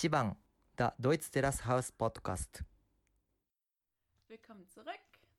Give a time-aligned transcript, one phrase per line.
[0.00, 0.34] 1番
[0.78, 2.64] The Deutsch Terrace House Podcast.
[4.28, 4.86] Willkommen zurück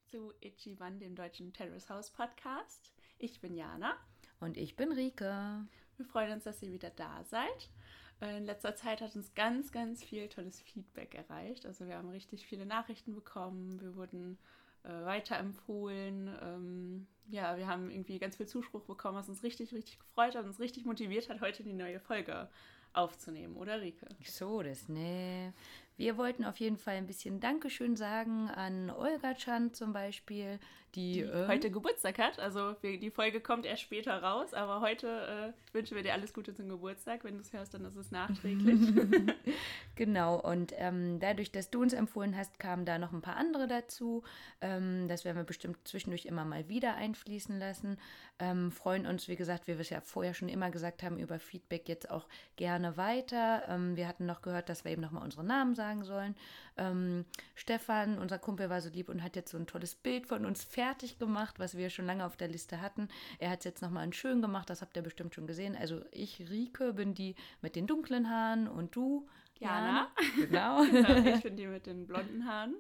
[0.03, 2.93] zu Ichiban, dem deutschen Terrace House Podcast.
[3.17, 3.97] Ich bin Jana.
[4.39, 5.65] Und ich bin Rike.
[5.97, 7.71] Wir freuen uns, dass ihr wieder da seid.
[8.19, 11.65] In letzter Zeit hat uns ganz, ganz viel tolles Feedback erreicht.
[11.65, 13.81] Also wir haben richtig viele Nachrichten bekommen.
[13.81, 14.37] Wir wurden
[14.83, 16.37] äh, weiterempfohlen.
[16.39, 20.43] Ähm, ja, wir haben irgendwie ganz viel Zuspruch bekommen, was uns richtig, richtig gefreut hat
[20.43, 22.47] und uns richtig motiviert hat, heute die neue Folge
[22.93, 24.07] aufzunehmen, oder Rike?
[24.25, 25.53] So, das, ne.
[25.97, 30.59] Wir wollten auf jeden Fall ein bisschen Dankeschön sagen an Olga Chan zum Beispiel,
[30.95, 32.39] die, Die äh, heute Geburtstag hat.
[32.39, 36.33] Also wir, die Folge kommt erst später raus, aber heute äh, wünschen wir dir alles
[36.33, 37.23] Gute zum Geburtstag.
[37.23, 38.79] Wenn du es hörst, dann ist es nachträglich.
[39.95, 43.67] Genau, und ähm, dadurch, dass du uns empfohlen hast, kamen da noch ein paar andere
[43.67, 44.23] dazu.
[44.59, 47.97] Ähm, das werden wir bestimmt zwischendurch immer mal wieder einfließen lassen.
[48.39, 51.39] Ähm, freuen uns, wie gesagt, wie wir es ja vorher schon immer gesagt haben, über
[51.39, 53.63] Feedback jetzt auch gerne weiter.
[53.67, 56.35] Ähm, wir hatten noch gehört, dass wir eben nochmal unsere Namen sagen sollen.
[56.77, 60.45] Ähm, Stefan, unser Kumpel, war so lieb und hat jetzt so ein tolles Bild von
[60.45, 60.80] uns fertig
[61.19, 63.07] gemacht, was wir schon lange auf der Liste hatten.
[63.39, 65.75] Er hat es jetzt nochmal in schön gemacht, das habt ihr bestimmt schon gesehen.
[65.75, 69.27] Also ich, Rike, bin die mit den dunklen Haaren und du,
[69.59, 70.07] Jana.
[70.35, 70.83] Genau.
[70.85, 72.75] Genau, ich bin die mit den blonden Haaren.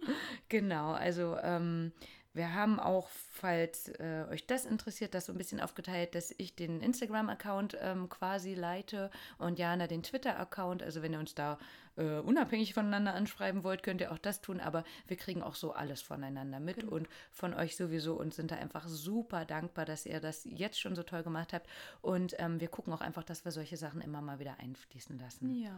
[0.49, 1.91] Genau, also ähm,
[2.33, 6.55] wir haben auch, falls äh, euch das interessiert, das so ein bisschen aufgeteilt, dass ich
[6.55, 10.81] den Instagram-Account ähm, quasi leite und Jana den Twitter-Account.
[10.81, 11.59] Also wenn ihr uns da
[11.97, 15.73] äh, unabhängig voneinander anschreiben wollt, könnt ihr auch das tun, aber wir kriegen auch so
[15.73, 16.93] alles voneinander mit Genau.
[16.93, 20.95] und von euch sowieso und sind da einfach super dankbar, dass ihr das jetzt schon
[20.95, 21.67] so toll gemacht habt.
[22.01, 25.49] Und ähm, wir gucken auch einfach, dass wir solche Sachen immer mal wieder einfließen lassen.
[25.61, 25.77] Ja.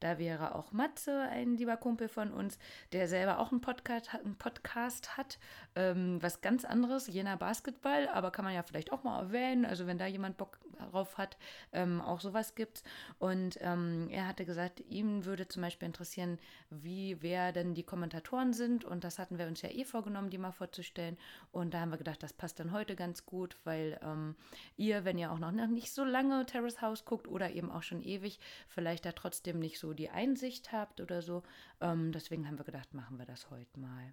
[0.00, 2.58] Da wäre auch Matze, ein lieber Kumpel von uns,
[2.92, 5.38] der selber auch einen Podcast, hat- einen Podcast hat.
[5.76, 9.66] Ähm, was ganz anderes, Jena Basketball, aber kann man ja vielleicht auch mal erwähnen.
[9.66, 10.58] Also wenn da jemand Bock
[10.90, 11.36] drauf hat,
[11.72, 12.82] ähm, auch sowas gibt's.
[13.18, 16.38] Und ähm, er hatte gesagt, ihm würde zum Beispiel interessieren,
[16.70, 18.84] wie, wer denn die Kommentatoren sind.
[18.84, 21.16] Und das hatten wir uns ja eh vorgenommen, die mal vorzustellen.
[21.52, 24.36] Und da haben wir gedacht, das passt dann heute ganz gut, weil ähm,
[24.76, 28.02] ihr, wenn ihr auch noch nicht so lange Terrace House guckt oder eben auch schon
[28.02, 31.42] ewig, vielleicht da trotzdem nicht so die Einsicht habt oder so.
[31.80, 34.12] Ähm, deswegen haben wir gedacht, machen wir das heute mal.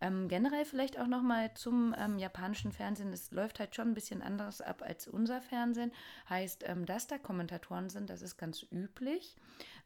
[0.00, 3.12] Ähm, generell vielleicht auch noch mal zum ähm, japanischen Fernsehen.
[3.12, 5.92] Es läuft halt schon ein bisschen anders ab als unser Fernsehen.
[6.28, 9.36] Heißt, ähm, dass da Kommentatoren sind, das ist ganz üblich.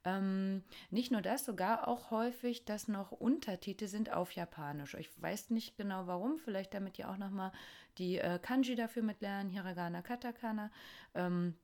[0.07, 4.95] Ähm, nicht nur das, sogar auch häufig, dass noch Untertitel sind auf Japanisch.
[4.95, 7.51] Ich weiß nicht genau warum, vielleicht damit ihr auch noch mal
[7.99, 10.71] die äh, Kanji dafür mitlernen, Hiragana, Katakana.
[11.17, 11.55] Ähm,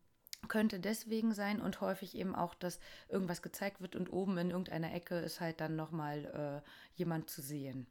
[0.48, 4.92] könnte deswegen sein und häufig eben auch, dass irgendwas gezeigt wird und oben in irgendeiner
[4.92, 7.86] Ecke ist halt dann nochmal äh, jemand zu sehen.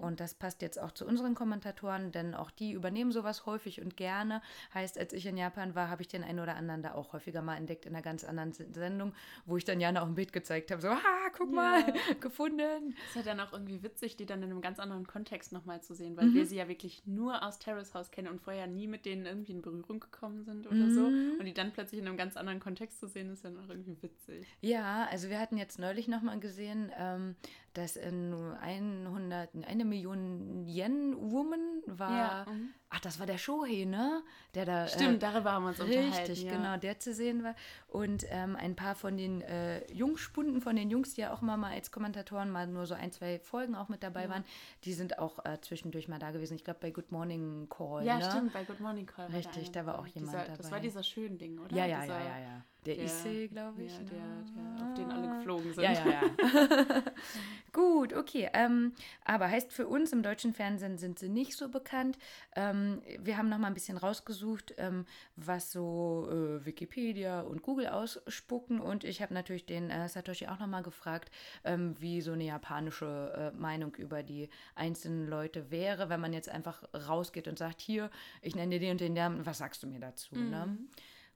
[0.00, 3.96] Und das passt jetzt auch zu unseren Kommentatoren, denn auch die übernehmen sowas häufig und
[3.96, 4.42] gerne.
[4.74, 7.42] Heißt, als ich in Japan war, habe ich den einen oder anderen da auch häufiger
[7.42, 9.14] mal entdeckt in einer ganz anderen Se- Sendung,
[9.46, 10.82] wo ich dann Jana auch ein Bild gezeigt habe.
[10.82, 11.82] So, ha, guck mal,
[12.20, 12.94] gefunden.
[13.06, 15.94] Ist ja dann auch irgendwie witzig, die dann in einem ganz anderen Kontext nochmal zu
[15.94, 19.06] sehen, weil wir sie ja wirklich nur aus Terrace House kennen und vorher nie mit
[19.06, 21.06] denen irgendwie in Berührung gekommen sind oder so.
[21.06, 23.96] Und die dann plötzlich in einem ganz anderen Kontext zu sehen, ist ja noch irgendwie
[24.02, 24.46] witzig.
[24.60, 27.36] Ja, also wir hatten jetzt neulich nochmal gesehen, ähm,
[27.74, 32.16] dass in 100, eine Million Yen-Woman war.
[32.16, 32.74] Ja, mhm.
[32.94, 34.22] Ach, das war der Shohei, ne?
[34.54, 34.86] Der da.
[34.86, 36.12] Stimmt, darüber haben wir uns unterhalten.
[36.12, 36.52] Richtig, ja.
[36.52, 37.56] genau, der zu sehen war.
[37.88, 41.56] Und ähm, ein paar von den äh, Jungspunden, von den Jungs, die ja auch immer
[41.56, 44.44] mal als Kommentatoren mal nur so ein, zwei Folgen auch mit dabei waren,
[44.84, 46.54] die sind auch äh, zwischendurch mal da gewesen.
[46.54, 48.04] Ich glaube, bei Good Morning Call.
[48.04, 48.30] Ja, ne?
[48.30, 49.26] stimmt, bei Good Morning Call.
[49.26, 50.70] Richtig, da war auch jemand dieser, Das dabei.
[50.70, 51.74] war dieser Schönding, oder?
[51.74, 52.64] Ja, ja, dieser, ja, ja, ja.
[52.86, 53.92] Der, der- Issei, glaube ich.
[53.92, 54.04] Ja, ne?
[54.04, 55.82] der, der, auf den alle geflogen sind.
[55.82, 57.02] Ja, ja, ja.
[57.72, 58.50] Gut, okay.
[58.52, 58.92] Ähm,
[59.24, 62.18] aber heißt für uns im deutschen Fernsehen sind sie nicht so bekannt.
[62.54, 62.83] Ähm,
[63.18, 65.06] wir haben noch mal ein bisschen rausgesucht, ähm,
[65.36, 68.80] was so äh, Wikipedia und Google ausspucken.
[68.80, 71.30] Und ich habe natürlich den äh, Satoshi auch noch mal gefragt,
[71.64, 76.48] ähm, wie so eine japanische äh, Meinung über die einzelnen Leute wäre, wenn man jetzt
[76.48, 78.10] einfach rausgeht und sagt, hier,
[78.42, 80.34] ich nenne dir den und den Namen, was sagst du mir dazu?
[80.36, 80.78] Ne?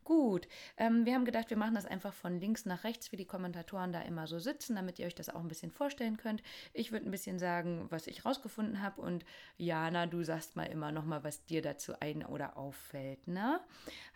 [0.09, 3.27] Gut, ähm, wir haben gedacht, wir machen das einfach von links nach rechts, wie die
[3.27, 6.43] Kommentatoren da immer so sitzen, damit ihr euch das auch ein bisschen vorstellen könnt.
[6.73, 9.27] Ich würde ein bisschen sagen, was ich rausgefunden habe und
[9.59, 13.61] Jana, du sagst mal immer noch mal, was dir dazu ein- oder auffällt, ne?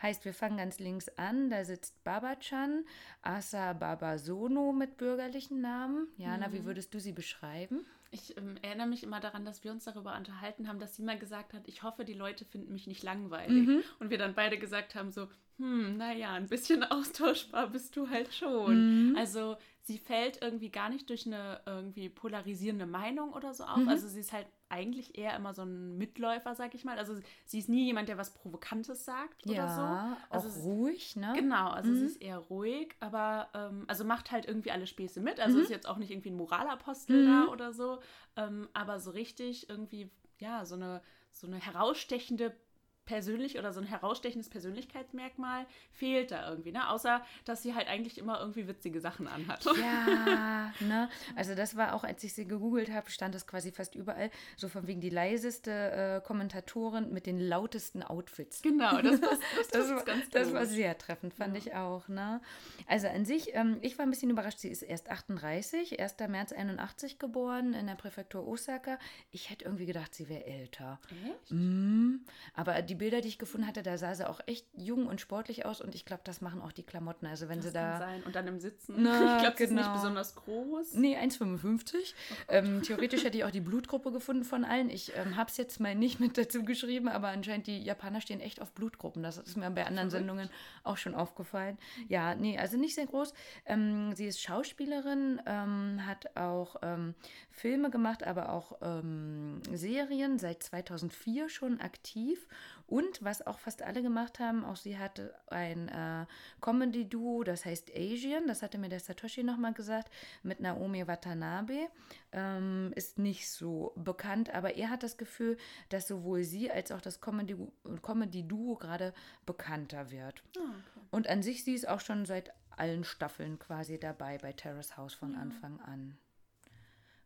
[0.00, 2.87] Heißt, wir fangen ganz links an, da sitzt Baba-chan,
[3.21, 6.09] Asa Babasono mit bürgerlichen Namen.
[6.17, 7.85] Jana, wie würdest du sie beschreiben?
[8.15, 11.19] Ich ähm, erinnere mich immer daran, dass wir uns darüber unterhalten haben, dass sie mal
[11.19, 13.67] gesagt hat, ich hoffe, die Leute finden mich nicht langweilig.
[13.67, 13.83] Mhm.
[14.00, 18.32] Und wir dann beide gesagt haben, so, hm, naja, ein bisschen austauschbar bist du halt
[18.34, 19.10] schon.
[19.10, 19.16] Mhm.
[19.16, 23.78] Also sie fällt irgendwie gar nicht durch eine irgendwie polarisierende Meinung oder so auf.
[23.78, 23.88] Mhm.
[23.88, 26.99] Also sie ist halt eigentlich eher immer so ein Mitläufer, sag ich mal.
[26.99, 27.14] Also
[27.44, 29.81] sie ist nie jemand, der was Provokantes sagt oder so.
[29.82, 31.32] Ja, Also auch sie- ruhig, ne?
[31.37, 32.06] Genau, also sie Mhm.
[32.06, 35.40] ist eher ruhig, aber ähm, also macht halt irgendwie alle Späße mit.
[35.40, 35.64] Also Mhm.
[35.64, 37.26] ist jetzt auch nicht irgendwie ein Moralapostel Mhm.
[37.26, 38.00] da oder so,
[38.37, 41.02] ähm, aber so richtig irgendwie, ja, so eine,
[41.32, 42.55] so eine herausstechende
[43.04, 46.88] persönlich oder so ein herausstechendes Persönlichkeitsmerkmal fehlt da irgendwie, ne?
[46.88, 49.64] Außer, dass sie halt eigentlich immer irgendwie witzige Sachen anhat.
[49.64, 51.08] Ja, ne?
[51.37, 54.69] Also das war auch, als ich sie gegoogelt habe, stand das quasi fast überall, so
[54.69, 58.62] von wegen die leiseste äh, Kommentatorin mit den lautesten Outfits.
[58.62, 61.58] Genau, das, passt- das, Das, war, ganz das war sehr treffend, fand Ja.
[61.58, 62.08] ich auch.
[62.08, 62.40] Ne?
[62.87, 66.16] Also an sich, ähm, ich war ein bisschen überrascht, sie ist erst 38, 1.
[66.28, 68.98] März 81 geboren in der Präfektur Osaka.
[69.31, 71.00] Ich hätte irgendwie gedacht, sie wäre älter.
[71.10, 71.50] Echt?
[71.50, 72.16] Mm,
[72.55, 75.65] aber die Bilder, die ich gefunden hatte, da sah sie auch echt jung und sportlich
[75.65, 77.27] aus und ich glaube, das machen auch die Klamotten.
[77.27, 77.99] Also wenn Das sie da.
[77.99, 78.23] sein.
[78.25, 78.97] Und dann im Sitzen.
[78.99, 79.94] Na, ich glaube, sie ist nicht genau.
[79.94, 80.94] besonders groß.
[80.94, 82.15] Nee, 1,55.
[82.49, 84.91] Ähm, theoretisch hätte ich auch die Blutgruppe gefunden von allen.
[84.91, 88.41] Ich ähm, habe es jetzt mal nicht mit dazu geschrieben, aber anscheinend die Japaner stehen
[88.41, 89.23] echt auf Blutgruppen.
[89.23, 90.27] Das ist mir bei anderen Verrückt.
[90.29, 90.50] Sendungen
[90.85, 91.79] auch schon aufgefallen.
[92.09, 93.33] Ja, nee, also nicht sehr groß.
[93.67, 97.15] Ähm, sie ist Schauspielerin, ähm, hat auch ähm,
[97.50, 102.47] Filme gemacht, aber auch ähm, Serien, seit 2004 schon aktiv.
[102.87, 106.26] Und was auch fast alle gemacht haben, auch sie hatte ein äh,
[106.61, 110.12] Comedy-Duo, das heißt Asian, das hatte mir der Satoshi nochmal gesagt,
[110.43, 111.88] mit Naomi Watanabe.
[112.32, 115.56] Ähm, ist nicht so bekannt, aber er hat das Gefühl,
[115.88, 117.56] dass sowohl sie als auch das Comedy-
[118.02, 119.14] Comedy-Duo gerade
[119.46, 120.43] bekannter wird.
[120.56, 121.06] Ah, okay.
[121.11, 125.14] Und an sich, sie ist auch schon seit allen Staffeln quasi dabei bei Terrace House
[125.14, 126.17] von Anfang an.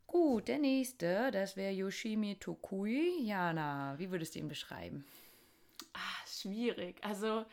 [0.05, 3.21] Gut, der nächste, das wäre Yoshimi Tokui.
[3.23, 5.05] Jana, wie würdest du ihn beschreiben?
[6.41, 6.97] Schwierig.
[7.03, 7.45] Also,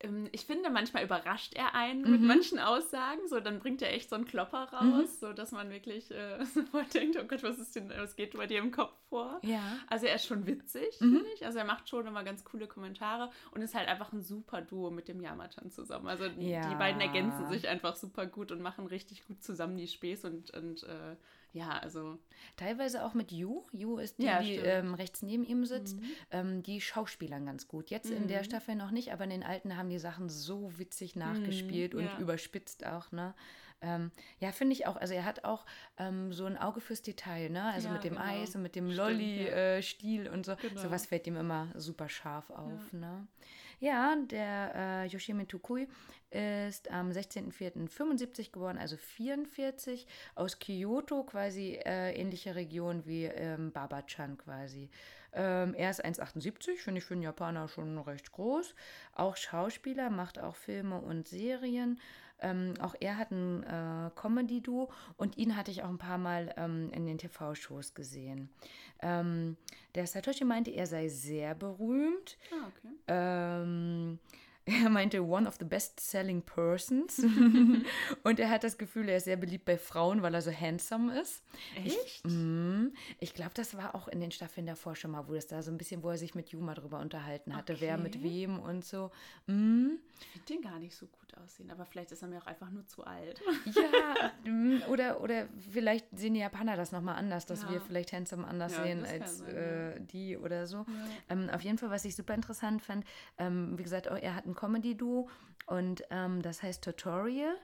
[0.00, 2.10] ähm, ich finde, manchmal überrascht er einen Mhm.
[2.12, 3.26] mit manchen Aussagen.
[3.26, 6.94] So, dann bringt er echt so einen Klopper raus, so dass man wirklich äh, sofort
[6.94, 9.40] denkt, oh Gott, was ist denn, was geht bei dir im Kopf vor?
[9.42, 9.60] Ja.
[9.88, 11.16] Also er ist schon witzig, Mhm.
[11.16, 11.44] finde ich.
[11.44, 14.90] Also er macht schon immer ganz coole Kommentare und ist halt einfach ein super Duo
[14.90, 16.06] mit dem Yamatan zusammen.
[16.06, 16.68] Also Ja.
[16.68, 20.50] die beiden ergänzen sich einfach super gut und machen richtig gut zusammen die Späße und,
[20.52, 21.16] und äh,
[21.52, 22.18] ja, also
[22.56, 23.62] Teilweise auch mit Yu.
[23.72, 25.98] Yu ist die, Ja, die ähm, rechts neben ihm sitzt.
[26.00, 26.10] Mhm.
[26.30, 27.90] Ähm, die schauspielern ganz gut.
[27.90, 28.44] Jetzt in der Mhm.
[28.44, 32.08] Staffel noch nicht, aber in den alten haben die Sachen so witzig nachgespielt und Mhm,
[32.08, 32.18] ja.
[32.18, 33.34] überspitzt auch, ne?
[33.80, 34.10] Ähm,
[34.40, 34.96] ja, finde ich auch.
[34.96, 35.64] Also er hat auch
[35.98, 37.62] ähm, so ein Auge fürs Detail, ne?
[37.72, 38.24] Also Ja, mit dem genau.
[38.24, 40.32] Eis und mit dem Lolli-Stil ja.
[40.32, 40.56] und so.
[40.56, 40.80] Genau.
[40.80, 43.26] Sowas fällt ihm immer super scharf auf, ne?
[43.80, 45.86] Ja, der äh, Yoshimi Tukui
[46.30, 54.36] ist am 16.04.75 geboren, also 44, aus Kyoto, quasi äh, ähnliche Region wie ähm, Baba-chan
[54.36, 54.90] quasi.
[55.32, 58.74] Ähm, er ist 1,78, finde ich für einen Japaner schon recht groß.
[59.14, 62.00] Auch Schauspieler, macht auch Filme und Serien.
[62.40, 66.54] Ähm, auch er hat ein äh, Comedy-Duo und ihn hatte ich auch ein paar Mal
[66.56, 68.48] ähm, in den TV-Shows gesehen.
[69.00, 69.56] Ähm,
[69.94, 72.36] der Satoshi meinte, er sei sehr berühmt.
[72.52, 74.18] ah, okay.
[74.68, 77.18] Er meinte, one of the best-selling persons.
[78.22, 81.18] und er hat das Gefühl, er ist sehr beliebt bei Frauen, weil er so handsome
[81.20, 81.42] ist.
[81.84, 82.26] Echt?
[82.26, 82.88] Mm,
[83.18, 85.70] Ich glaube, das war auch in den Staffeln davor schon mal, wo es da so
[85.70, 88.24] ein bisschen, wo er sich mit Juma drüber unterhalten hatte, wer mit Okay.
[88.24, 89.10] wem und so.
[89.46, 92.46] Mm, Ich finde den gar nicht so gut aussehen, aber vielleicht ist er mir auch
[92.46, 93.40] einfach nur zu alt.
[93.64, 97.70] Ja, mm, oder, oder vielleicht sehen die Japaner das nochmal anders, dass Ja.
[97.70, 100.84] wir vielleicht handsome anders Ja, sehen das als sein, äh, die oder so.
[101.28, 103.04] Ähm, auf jeden Fall, was ich super interessant fand,
[103.38, 105.28] ähm, wie gesagt, auch er hat ein Comedy-Duo
[105.66, 107.54] und ähm, das heißt Tutorial.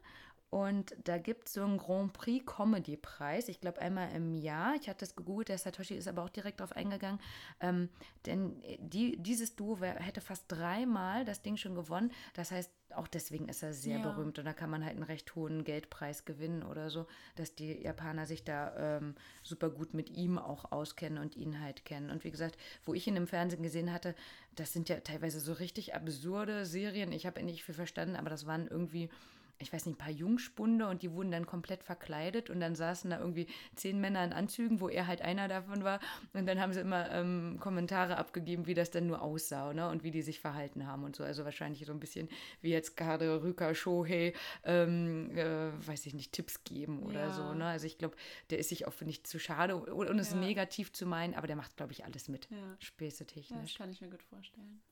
[0.55, 4.77] Und da gibt es so einen Grand Prix Comedy Preis, ich glaube einmal im Jahr.
[4.77, 7.19] Ich hatte das gegoogelt, der Satoshi ist aber auch direkt darauf eingegangen.
[7.59, 7.89] Ähm,
[8.25, 12.13] denn die, dieses Duo hätte fast dreimal das Ding schon gewonnen.
[12.35, 14.03] Das heißt, auch deswegen ist er sehr Ja.
[14.13, 17.83] berühmt und da kann man halt einen recht hohen Geldpreis gewinnen oder so, dass die
[17.83, 22.11] Japaner sich da ähm, super gut mit ihm auch auskennen und ihn halt kennen.
[22.11, 24.15] Und wie gesagt, wo ich ihn im Fernsehen gesehen hatte,
[24.55, 27.11] das sind ja teilweise so richtig absurde Serien.
[27.11, 29.11] Ich habe nicht viel verstanden, aber das waren irgendwie
[29.59, 33.11] ich weiß nicht, ein paar Jungspunde und die wurden dann komplett verkleidet und dann saßen
[33.11, 33.47] da irgendwie
[33.77, 36.01] zehn Männer in Anzügen, wo er halt einer davon war.
[36.33, 39.89] Und dann haben sie immer ähm, Kommentare abgegeben, wie das dann nur aussah ne?
[39.89, 41.25] und wie die sich verhalten haben und so.
[41.25, 42.29] Also wahrscheinlich so ein bisschen
[42.61, 44.33] wie jetzt gerade Rüka Shohei,
[44.65, 47.33] ähm, äh, weiß ich nicht, Tipps geben oder Ja.
[47.33, 47.55] so.
[47.55, 47.67] Ne?
[47.67, 48.17] Also ich glaube,
[48.51, 50.37] der ist sich auch nicht zu schade und, und es Ja.
[50.39, 52.49] negativ zu meinen, aber der macht, glaube ich, alles mit.
[52.51, 52.77] Ja.
[52.81, 53.75] Späße Ja, das technisch.
[53.75, 54.83] kann ich mir gut vorstellen.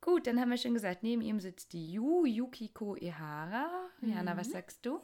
[0.00, 3.70] Gut, dann haben wir schon gesagt, neben ihm sitzt die Yu Yukiko Ihara.
[4.02, 5.00] Jana, was sagst du?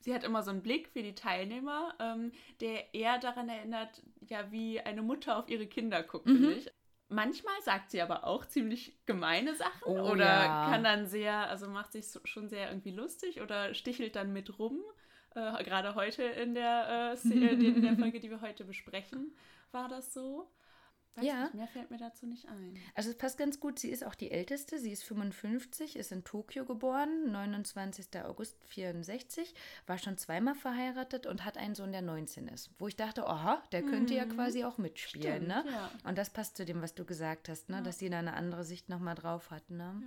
[0.00, 4.50] Sie hat immer so einen Blick für die Teilnehmer, ähm, der eher daran erinnert, ja,
[4.50, 6.32] wie eine Mutter auf ihre Kinder guckt, Mhm.
[6.32, 6.70] finde ich.
[7.08, 10.68] manchmal sagt sie aber auch ziemlich gemeine Sachen Oh, oder ja.
[10.70, 14.58] kann dann sehr, also macht sich so, schon sehr irgendwie lustig oder stichelt dann mit
[14.58, 14.80] rum.
[15.36, 19.32] Äh, Gerade heute in der, äh, äh, in der Folge, die wir heute besprechen,
[19.70, 20.50] war das so.
[21.16, 21.44] Weiß Ja.
[21.44, 22.74] nicht, mehr fällt mir dazu nicht ein.
[22.94, 23.78] Also es passt ganz gut.
[23.78, 24.78] Sie ist auch die älteste.
[24.78, 28.06] Sie ist 55, ist in Tokio geboren, 29.
[28.24, 29.54] August 64,
[29.86, 32.70] war schon zweimal verheiratet und hat einen Sohn, der 19 ist.
[32.78, 35.44] Wo ich dachte, aha, der könnte ja quasi auch mitspielen.
[35.44, 35.64] Stimmt, ne?
[35.70, 35.90] ja.
[36.04, 37.82] Und das passt zu dem, was du gesagt hast, ne?
[37.82, 39.70] dass sie da eine andere Sicht nochmal drauf hat.
[39.70, 40.02] Ne?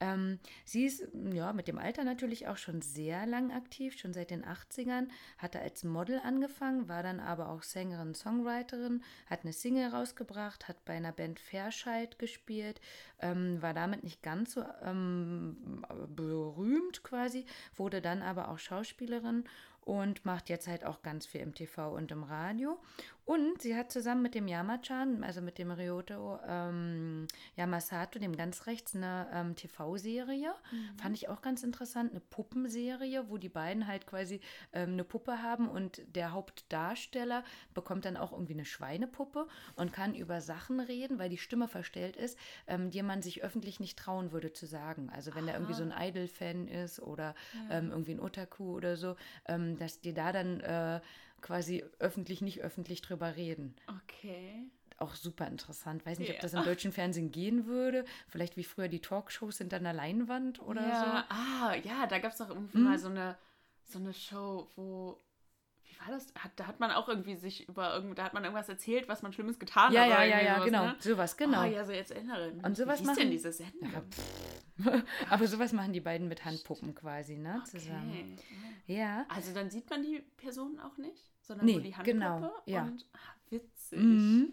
[0.00, 4.30] Ähm, sie ist ja mit dem Alter natürlich auch schon sehr lang aktiv, schon seit
[4.30, 5.08] den 80ern,
[5.38, 10.84] hatte als Model angefangen, war dann aber auch Sängerin, Songwriterin, hat eine Single rausgebracht, hat
[10.84, 12.80] bei einer Band Fairscheid gespielt,
[13.20, 17.46] ähm, war damit nicht ganz so ähm, berühmt quasi,
[17.76, 19.44] wurde dann aber auch Schauspielerin
[19.84, 22.80] und macht jetzt halt auch ganz viel im TV und im Radio.
[23.26, 27.26] Und sie hat zusammen mit dem Yamachan, also mit dem Ryoto ähm,
[27.56, 30.52] Yamasato, dem ganz rechts, eine ähm, TV-Serie.
[31.00, 34.40] Fand ich auch ganz interessant, eine Puppenserie, wo die beiden halt quasi
[34.74, 40.14] ähm, eine Puppe haben und der Hauptdarsteller bekommt dann auch irgendwie eine Schweinepuppe und kann
[40.14, 44.32] über Sachen reden, weil die Stimme verstellt ist, ähm, die man sich öffentlich nicht trauen
[44.32, 45.08] würde zu sagen.
[45.08, 47.34] Also wenn da irgendwie so ein Idol-Fan ist oder
[47.70, 49.16] ähm, irgendwie ein Otaku oder so,
[49.74, 51.00] ähm, dass die da dann äh,
[51.40, 53.74] quasi öffentlich, nicht öffentlich drüber reden.
[54.02, 54.64] Okay.
[54.98, 56.06] Auch super interessant.
[56.06, 56.42] Weiß nicht, ob Ja.
[56.42, 58.04] das im deutschen Fernsehen gehen würde.
[58.28, 62.38] Vielleicht wie früher die Talkshows hinter einer Leinwand oder ja, ah, ja, da gab es
[62.38, 62.84] doch irgendwie Hm?
[62.84, 63.36] mal so eine,
[63.84, 65.20] so eine Show, wo.
[65.86, 66.32] Wie war das?
[66.38, 69.22] Hat, da hat man auch irgendwie sich über irgend, da hat man irgendwas erzählt, was
[69.22, 69.96] man Schlimmes getan so.
[69.98, 70.10] Ja, hat.
[70.10, 70.84] ja, ja, ja, sowas, genau.
[70.86, 70.96] Ne?
[71.00, 71.62] Sowas, genau.
[71.62, 72.64] Oh, ja, so jetzt erinnere ich mich.
[72.64, 73.92] Und sowas Wie hieß denn machen- diese Sendung?
[73.92, 74.02] Ja,
[75.30, 77.62] Aber sowas machen die beiden mit Handpuppen quasi, ne?
[77.66, 78.10] Zusammen.
[78.10, 78.94] Okay.
[78.98, 79.26] Ja.
[79.28, 82.82] Also dann sieht man die Personen auch nicht, sondern nur Nee, die Handpuppe genau, ja.
[82.82, 83.18] und ah,
[83.50, 83.98] witzig.
[83.98, 84.52] Mhm.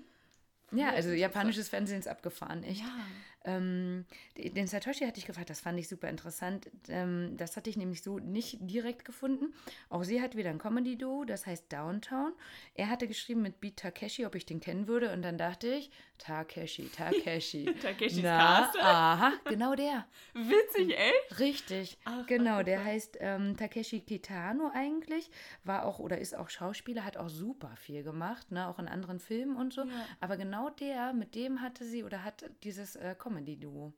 [0.74, 2.80] Ja, also japanisches Fernsehen ist abgefahren, echt.
[2.80, 3.06] Ja.
[3.44, 4.06] Ähm,
[4.38, 6.70] den Satoshi hatte ich gefragt, das fand ich super interessant.
[6.88, 9.54] Ähm, das hatte ich nämlich so nicht direkt gefunden.
[9.90, 12.34] Auch sie hat wieder ein Comedy-Duo, das heißt Downtown.
[12.75, 15.12] Er hatte geschrieben mit Beat Takeshi, ob ich den kennen würde.
[15.12, 15.90] Und dann dachte ich,
[16.22, 17.66] Takeshi, Takeshi.
[17.82, 18.82] Takeshis Na, Castle?
[18.82, 20.06] aha, genau der.
[20.34, 21.40] Witzig, echt?
[21.40, 22.62] Richtig, Ach, genau.
[22.62, 25.32] Der heißt ähm, Takeshi Kitano eigentlich,
[25.63, 29.20] war auch oder ist auch Schauspieler, hat auch super viel gemacht, ne, auch in anderen
[29.20, 29.82] Filmen und so.
[29.82, 30.06] Ja.
[30.20, 33.92] Aber genau der, mit dem hatte sie oder hat dieses äh, Comedy-Duo.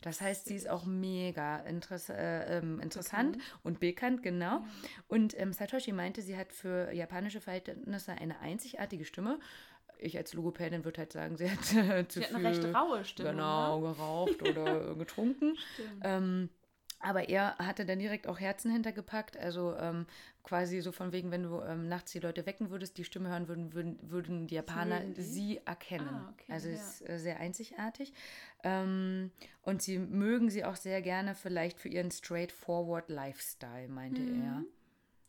[0.00, 4.64] Das heißt, sie ist auch mega interess äh, ähm, interessant und bekannt, genau.
[5.06, 9.38] Und ähm, Satoshi meinte, sie hat für japanische Verhältnisse eine einzigartige Stimme.
[10.02, 13.04] Ich als Logopädin würde halt sagen, sie hat zu Sie hat viel eine recht raue
[13.04, 13.32] Stimme.
[13.32, 13.94] genau, Ne?
[13.94, 15.56] geraucht oder getrunken.
[16.02, 16.48] Ähm,
[17.04, 20.06] aber er hatte dann direkt auch Herzen hintergepackt, also ähm,
[20.44, 23.48] quasi so von wegen, wenn du ähm, nachts die Leute wecken würdest, die Stimme hören
[23.48, 25.22] würden, würden, würden die Japaner die?
[25.22, 26.06] sie erkennen.
[26.08, 26.74] Ah, okay, also ja.
[26.74, 28.12] ist äh, sehr einzigartig.
[28.62, 29.32] Ähm,
[29.62, 34.42] und sie mögen sie auch sehr gerne vielleicht für ihren straightforward Lifestyle, meinte Mhm.
[34.44, 34.64] er.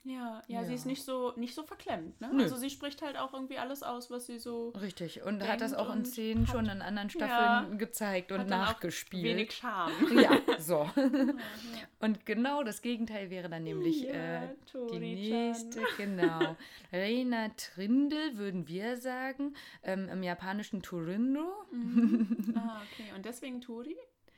[0.06, 0.76] Ja, ja, sie Ja.
[0.76, 2.20] ist nicht so, nicht so verklemmt.
[2.20, 2.30] Ne?
[2.34, 2.44] Nö.
[2.44, 5.24] Also sie spricht halt auch irgendwie alles aus, was sie so Richtig.
[5.24, 7.28] Und hat das auch in Szenen schon in anderen Ja.
[7.28, 9.24] Staffeln gezeigt und nachgespielt.
[9.24, 9.94] wenig Charme.
[10.22, 10.90] Ja, so.
[12.00, 14.56] Und genau das Gegenteil wäre dann nämlich Ja, äh,
[14.92, 16.58] die nächste, genau.
[16.92, 21.46] Reina Trindel würden wir sagen, ähm, im japanischen Turindo.
[22.56, 23.14] ah, okay.
[23.16, 23.96] Und deswegen Tori?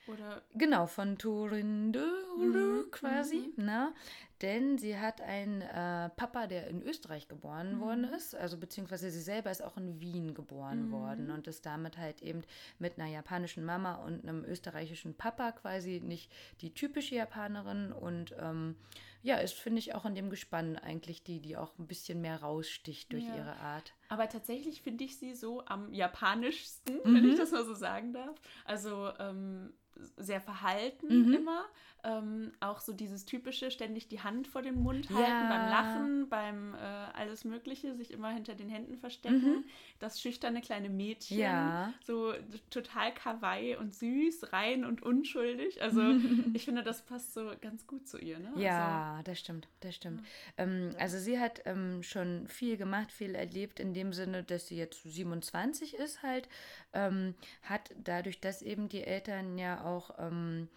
[0.07, 2.05] Oder Genau, von Turinde
[2.38, 3.51] Mhm, quasi.
[3.55, 3.93] Ne?
[4.41, 7.79] Denn sie hat einen äh, Papa, der in Österreich geboren Mhm.
[7.81, 11.97] worden ist, also beziehungsweise sie selber ist auch in Wien geboren worden und ist damit
[11.97, 12.43] halt eben
[12.77, 16.31] mit einer japanischen Mama und einem österreichischen Papa quasi nicht
[16.62, 18.75] die typische Japanerin und ähm,
[19.24, 22.41] ja, ist, finde ich, auch in dem Gespann eigentlich die, die auch ein bisschen mehr
[22.41, 23.35] raussticht durch Ja.
[23.38, 23.93] ihre Art.
[24.09, 27.13] Aber tatsächlich finde ich sie so am japanischsten, Mhm.
[27.15, 28.35] wenn ich das mal so sagen darf.
[28.65, 29.74] Also ähm,
[30.17, 31.33] sehr verhalten Mhm.
[31.33, 31.65] immer.
[32.03, 35.49] Ähm, auch so dieses typische, ständig die Hand vor den Mund halten, Ja.
[35.49, 39.63] beim Lachen, beim äh, alles Mögliche, sich immer hinter den Händen verstecken.
[39.97, 41.37] Das schüchterne kleine Mädchen.
[41.37, 41.41] Mhm.
[41.43, 41.93] Ja.
[42.03, 42.33] So
[42.69, 45.81] total kawaii und süß, rein und unschuldig.
[45.81, 46.01] Also
[46.53, 48.37] ich finde, das passt so ganz gut zu ihr.
[48.37, 48.49] Ne?
[48.49, 50.21] Also, Ja, das stimmt, das stimmt.
[50.57, 54.77] Ähm, also sie hat ähm, schon viel gemacht, viel erlebt in dem Sinne, dass sie
[54.77, 56.47] jetzt 27 ist halt,
[56.93, 57.33] ähm,
[57.63, 60.68] hat dadurch, dass eben die Eltern ja auch ähm,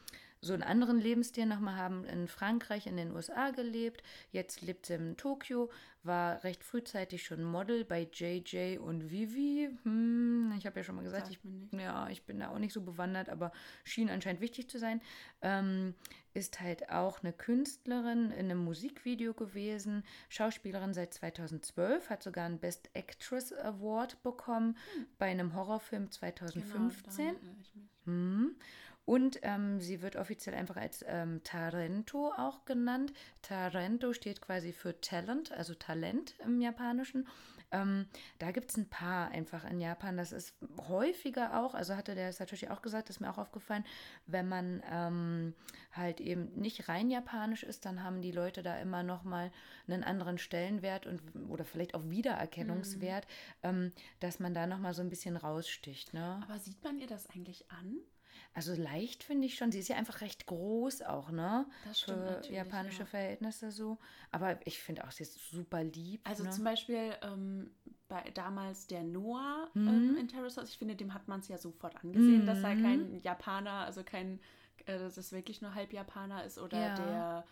[0.40, 4.02] so einen anderen Lebensstil nochmal haben, in Frankreich, in den USA gelebt.
[4.30, 5.70] Jetzt lebt sie in Tokio,
[6.04, 9.68] war recht frühzeitig schon Model bei JJ und Vivi.
[9.82, 11.40] Hm, ich habe ja schon mal gesagt, ich,
[11.72, 15.00] ja, ich bin da auch nicht so bewandert, aber schien anscheinend wichtig zu sein.
[15.42, 15.94] Ähm,
[16.34, 22.60] ist halt auch eine Künstlerin in einem Musikvideo gewesen, Schauspielerin seit 2012, hat sogar einen
[22.60, 25.06] Best Actress Award bekommen hm.
[25.18, 27.26] bei einem Horrorfilm 2015.
[27.26, 27.56] Genau,
[28.04, 28.56] hm.
[29.08, 33.14] Und ähm, sie wird offiziell einfach als ähm, Tarento auch genannt.
[33.40, 37.26] Tarento steht quasi für Talent, also Talent im Japanischen.
[37.70, 38.04] Ähm,
[38.38, 40.18] da gibt es ein paar einfach in Japan.
[40.18, 40.54] Das ist
[40.88, 43.86] häufiger auch, also hatte der Satoshi auch gesagt, das ist mir auch aufgefallen,
[44.26, 45.54] wenn man ähm,
[45.92, 49.50] halt eben nicht rein japanisch ist, dann haben die Leute da immer nochmal
[49.86, 53.26] einen anderen Stellenwert und oder vielleicht auch Wiedererkennungswert,
[53.62, 53.68] mhm.
[53.70, 56.12] ähm, dass man da nochmal so ein bisschen raussticht.
[56.12, 56.42] Ne?
[56.42, 58.02] Aber sieht man ihr das eigentlich an?
[58.54, 59.70] Also leicht finde ich schon.
[59.70, 61.66] Sie ist ja einfach recht groß auch, ne?
[61.84, 63.06] Das stimmt Für japanische ja.
[63.06, 63.98] Verhältnisse so.
[64.32, 66.20] Aber ich finde auch, sie ist super lieb.
[66.24, 66.50] Also ne?
[66.50, 67.70] zum Beispiel ähm,
[68.08, 69.88] bei damals der Noah mhm.
[69.88, 72.46] ähm, in Terrace House, ich finde, dem hat man es ja sofort angesehen, mhm.
[72.46, 74.40] dass er kein Japaner, also kein,
[74.86, 76.94] äh, dass es wirklich nur halb Japaner ist oder ja.
[76.94, 77.44] der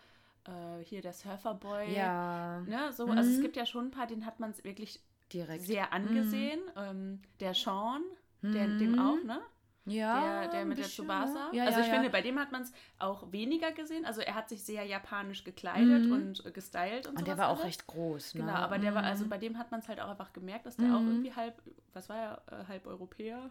[0.47, 1.93] äh, hier der Surferboy.
[1.93, 2.61] Ja.
[2.61, 2.91] Ne?
[2.93, 3.17] So, mhm.
[3.17, 4.99] Also es gibt ja schon ein paar, den hat man es wirklich
[5.31, 5.63] Direkt.
[5.63, 6.59] sehr angesehen.
[6.75, 6.81] Mhm.
[6.81, 8.01] Ähm, der Sean,
[8.41, 8.99] der, dem mhm.
[8.99, 9.41] auch, ne?
[9.87, 11.49] Ja, der, der mit der Tsubasa.
[11.53, 14.05] Ja, also ich ja, finde, bei dem hat man es auch weniger gesehen.
[14.05, 16.11] Also er hat sich sehr japanisch gekleidet mhm.
[16.11, 17.59] und äh, gestylt und Und der war alles.
[17.59, 18.35] auch recht groß.
[18.35, 18.41] Ne?
[18.41, 19.29] Genau, aber der war, also mhm.
[19.29, 20.95] bei dem hat man es halt auch einfach gemerkt, dass der mhm.
[20.95, 21.61] auch irgendwie halb,
[21.93, 23.49] was war er, äh, halb Europäer?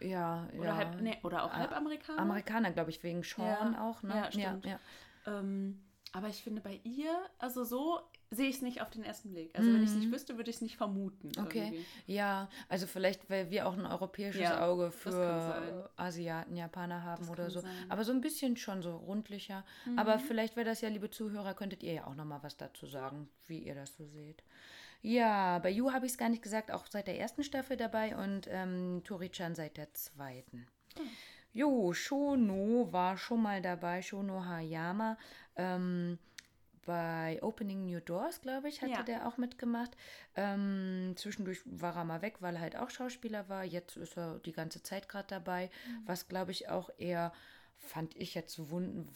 [0.00, 0.76] Ja, oder ja.
[0.76, 2.18] Halb, nee, oder auch halb ah, Amerikaner.
[2.18, 4.14] Amerikaner, glaube ich, wegen Sean auch, ne?
[4.16, 4.66] Ja, stimmt.
[5.26, 5.80] Ähm,
[6.12, 8.00] aber ich finde bei ihr, also so
[8.30, 9.50] sehe ich es nicht auf den ersten Blick.
[9.56, 9.74] Also mhm.
[9.74, 11.32] wenn ich es nicht wüsste, würde ich es nicht vermuten.
[11.38, 11.66] Okay.
[11.66, 11.84] Irgendwie.
[12.06, 17.30] Ja, also vielleicht, weil wir auch ein europäisches ja, Auge für Asiaten, Japaner haben das
[17.30, 17.60] oder so.
[17.60, 17.70] Sein.
[17.88, 19.64] Aber so ein bisschen schon so rundlicher.
[19.86, 19.98] Mhm.
[19.98, 23.28] Aber vielleicht wäre das ja, liebe Zuhörer, könntet ihr ja auch nochmal was dazu sagen,
[23.46, 24.42] wie ihr das so seht.
[25.02, 28.16] Ja, bei Yu habe ich es gar nicht gesagt, auch seit der ersten Staffel dabei
[28.16, 30.66] und ähm, Tori-chan seit der zweiten.
[30.96, 31.10] Mhm.
[31.52, 35.16] Jo, Shono war schon mal dabei, Shono Hayama.
[35.54, 36.18] Ähm,
[36.86, 39.02] bei Opening New Doors, glaube ich, hatte ja.
[39.02, 39.96] der auch mitgemacht.
[40.36, 43.64] Ähm, zwischendurch war er mal weg, weil er halt auch Schauspieler war.
[43.64, 46.02] Jetzt ist er die ganze Zeit gerade dabei, mhm.
[46.06, 47.32] was, glaube ich, auch eher
[47.78, 48.60] fand ich jetzt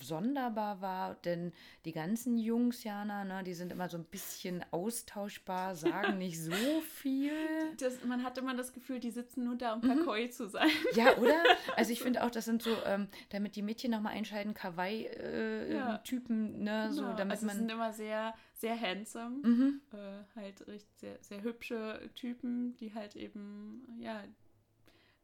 [0.01, 1.53] sonderbar war, denn
[1.85, 6.81] die ganzen Jungs, Jana, ne, die sind immer so ein bisschen austauschbar, sagen nicht so
[6.83, 7.33] viel.
[7.79, 9.99] Das, man hat immer das Gefühl, die sitzen nur da, um mhm.
[9.99, 10.71] Kakoi zu sein.
[10.95, 11.43] Ja, oder?
[11.77, 16.65] Also ich finde auch, das sind so, ähm, damit die Mädchen nochmal einschalten, Kawaii-Typen, äh,
[16.65, 16.87] ja.
[16.87, 17.17] ne, so, genau.
[17.17, 17.57] damit also man...
[17.57, 19.81] sind immer sehr, sehr handsome, mhm.
[19.93, 24.23] äh, halt richtig sehr, sehr hübsche Typen, die halt eben, ja,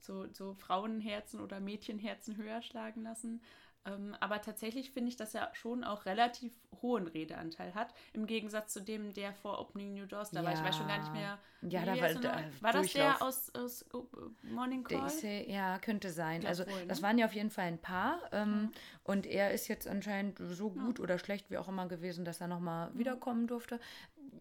[0.05, 3.41] so, so Frauenherzen oder Mädchenherzen höher schlagen lassen.
[3.87, 8.73] Ähm, aber tatsächlich finde ich, dass er schon auch relativ hohen Redeanteil hat, im Gegensatz
[8.73, 10.47] zu dem, der vor Opening New Doors da ja.
[10.47, 10.55] war.
[10.55, 11.39] Ich weiß schon gar nicht mehr.
[11.63, 13.85] Ja, da war, da, war das der aus, aus
[14.43, 15.09] Morning Call?
[15.11, 16.47] Say, ja, könnte sein.
[16.47, 16.87] Also, wohl, ne?
[16.87, 18.21] das waren ja auf jeden Fall ein paar.
[18.33, 18.73] Ähm, mhm.
[19.03, 21.03] Und er ist jetzt anscheinend so gut ja.
[21.03, 22.99] oder schlecht wie auch immer gewesen, dass er nochmal mhm.
[22.99, 23.81] wiederkommen durfte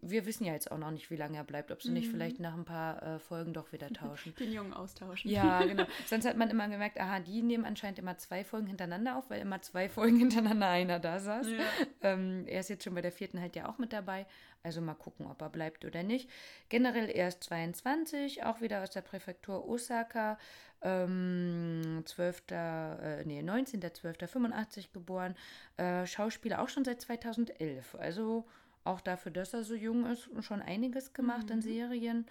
[0.02, 1.94] wir wissen ja jetzt auch noch nicht, wie lange er bleibt, ob sie mhm.
[1.94, 4.34] nicht vielleicht nach ein paar äh, Folgen doch wieder tauschen.
[4.36, 5.30] Den Jungen austauschen.
[5.30, 5.86] Ja, genau.
[6.06, 9.40] Sonst hat man immer gemerkt, aha, die nehmen anscheinend immer zwei Folgen hintereinander auf, weil
[9.40, 11.48] immer zwei Folgen hintereinander einer da saß.
[11.48, 11.58] Ja.
[12.02, 14.26] Ähm, er ist jetzt schon bei der vierten halt ja auch mit dabei.
[14.62, 16.30] Also mal gucken, ob er bleibt oder nicht.
[16.70, 20.38] Generell erst 22, auch wieder aus der Präfektur Osaka.
[20.80, 22.42] Ähm, 12.
[22.50, 25.34] Äh, nee, 19.12.85 geboren.
[25.76, 27.94] Äh, Schauspieler auch schon seit 2011.
[27.96, 28.46] Also
[28.84, 31.52] auch dafür, dass er so jung ist, schon einiges gemacht mhm.
[31.52, 32.26] in Serien.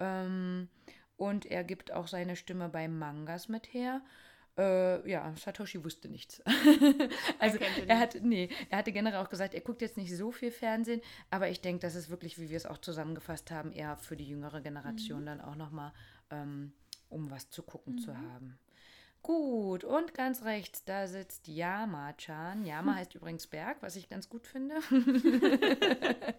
[0.00, 0.68] Ähm,
[1.16, 4.02] und er gibt auch seine Stimme bei Mangas mit her.
[4.56, 6.42] Äh, ja, Satoshi wusste nichts.
[7.38, 10.32] also er, er hat, nee, er hatte generell auch gesagt, er guckt jetzt nicht so
[10.32, 13.96] viel Fernsehen, aber ich denke, das ist wirklich, wie wir es auch zusammengefasst haben, eher
[13.96, 15.26] für die jüngere Generation mhm.
[15.26, 15.92] dann auch nochmal,
[16.30, 16.72] ähm,
[17.08, 17.98] um was zu gucken mhm.
[17.98, 18.58] zu haben.
[19.22, 22.64] Gut, und ganz rechts, da sitzt Yama-chan.
[22.64, 24.76] Yama heißt übrigens Berg, was ich ganz gut finde.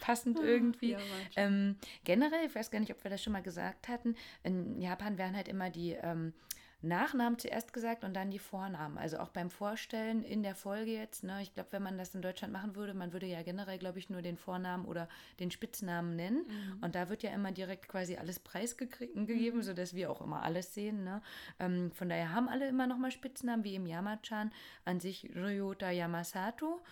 [0.00, 0.96] Passend irgendwie.
[1.36, 5.18] Ähm, generell, ich weiß gar nicht, ob wir das schon mal gesagt hatten, in Japan
[5.18, 6.34] werden halt immer die ähm,
[6.82, 8.98] Nachnamen zuerst gesagt und dann die Vornamen.
[8.98, 11.24] Also auch beim Vorstellen in der Folge jetzt.
[11.24, 13.98] Ne, ich glaube, wenn man das in Deutschland machen würde, man würde ja generell, glaube
[13.98, 15.08] ich, nur den Vornamen oder
[15.40, 16.46] den Spitznamen nennen.
[16.46, 16.82] Mhm.
[16.82, 19.62] Und da wird ja immer direkt quasi alles preisgegeben, mhm.
[19.62, 21.02] sodass wir auch immer alles sehen.
[21.04, 21.22] Ne?
[21.58, 24.52] Ähm, von daher haben alle immer nochmal Spitznamen, wie im Yamachan.
[24.84, 26.82] An sich Ryota Yamasato,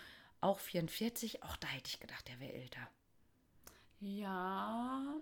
[0.40, 1.42] auch 44.
[1.42, 2.88] Auch da hätte ich gedacht, der wäre älter.
[4.00, 5.14] Ja,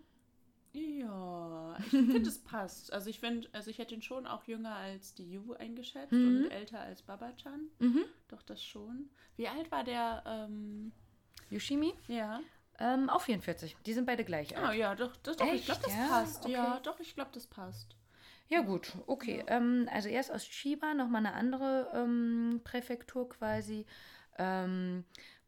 [0.73, 2.93] Ja, ich finde, es passt.
[2.93, 6.45] Also ich finde, also ich hätte ihn schon auch jünger als die Yu eingeschätzt Mhm.
[6.45, 7.69] und älter als Baba-chan.
[7.79, 8.05] Mhm.
[8.29, 9.11] Doch, das schon.
[9.37, 10.23] Wie alt war der?
[10.27, 10.93] Ähm,
[11.51, 11.93] Yoshimi?
[12.09, 12.41] ja.
[12.79, 13.77] Ähm, auch 44.
[13.85, 14.67] Die sind beide gleich alt.
[14.67, 16.09] Ah, ja, doch, doch, doch ich glaube, das ja?
[16.09, 16.49] passt.
[16.49, 16.81] Ja, Okay.
[16.85, 17.95] doch, ich glaube, das passt.
[18.49, 19.45] Ja, gut, okay.
[19.47, 23.87] Ähm, also er ist aus Chiba, nochmal eine andere ähm, Präfektur quasi.
[24.39, 25.05] Ähm,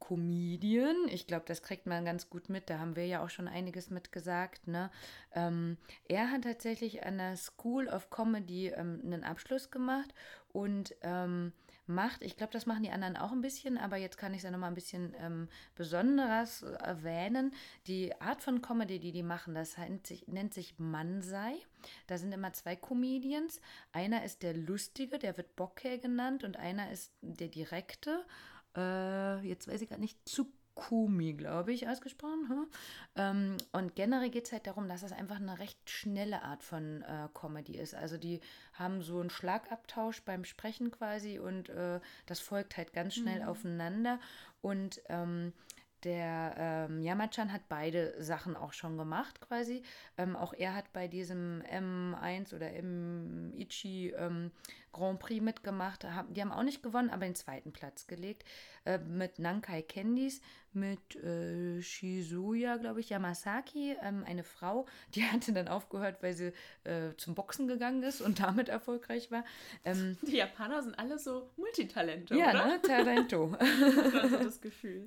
[0.07, 3.49] Comedian, ich glaube, das kriegt man ganz gut mit, da haben wir ja auch schon
[3.49, 4.69] einiges mit gesagt.
[4.69, 4.91] Ne?
[5.33, 10.13] Ähm, er hat tatsächlich an der School of Comedy ähm, einen Abschluss gemacht
[10.53, 11.53] und ähm,
[11.87, 14.45] macht, ich glaube, das machen die anderen auch ein bisschen, aber jetzt kann ich es
[14.45, 17.55] ja nochmal ein bisschen ähm, besonderes äh, erwähnen.
[17.87, 21.55] Die Art von Comedy, die die machen, das nennt sich, nennt sich Mansei.
[22.07, 23.61] Da sind immer zwei Comedians.
[23.93, 28.25] Einer ist der Lustige, der wird Bokeh genannt, und einer ist der Direkte.
[28.77, 32.49] Äh, jetzt weiß ich gar nicht, Tsukumi, glaube ich, ausgesprochen.
[32.49, 32.67] Hm?
[33.17, 37.03] Ähm, und generell geht es halt darum, dass das einfach eine recht schnelle Art von
[37.03, 37.95] äh, Comedy ist.
[37.95, 38.41] Also die
[38.75, 44.19] haben so einen Schlagabtausch beim Sprechen quasi und äh, das folgt halt ganz schnell aufeinander.
[44.61, 45.53] Und ähm,
[46.05, 49.83] der ähm, Yamachan hat beide Sachen auch schon gemacht quasi.
[50.19, 54.51] Ähm, auch er hat bei diesem M1 oder M Ichi ähm,
[54.95, 56.05] Grand Prix mitgemacht.
[56.05, 58.45] Hab- Die haben auch nicht gewonnen, aber den zweiten Platz gelegt.
[58.87, 60.41] Äh, mit Nankai Candies,
[60.73, 66.53] mit äh, Shizuya, glaube ich, Yamasaki, ähm, eine Frau, die hatte dann aufgehört, weil sie
[66.85, 69.45] äh, zum Boxen gegangen ist und damit erfolgreich war.
[69.85, 72.67] Ähm, Die Japaner sind alle so Multitalente, ja, oder?
[72.67, 72.83] ne?
[72.83, 73.57] Talento.
[73.59, 75.05] Also das Gefühl.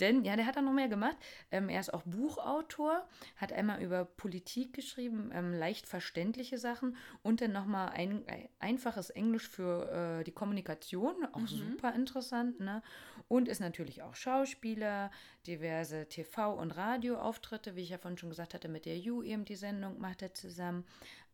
[0.00, 1.16] Denn, ja, der hat dann noch mehr gemacht.
[1.50, 7.40] Ähm, er ist auch Buchautor, hat einmal über Politik geschrieben, ähm, leicht verständliche Sachen und
[7.40, 8.24] dann nochmal ein
[8.58, 12.82] einfaches Englisch für äh, die Kommunikation, auch super interessant, ne?
[13.28, 15.10] Und ist natürlich auch Schauspieler,
[15.46, 19.44] diverse TV- und Radioauftritte, wie ich ja vorhin schon gesagt hatte, mit der Ju eben
[19.44, 20.84] die Sendung macht er zusammen.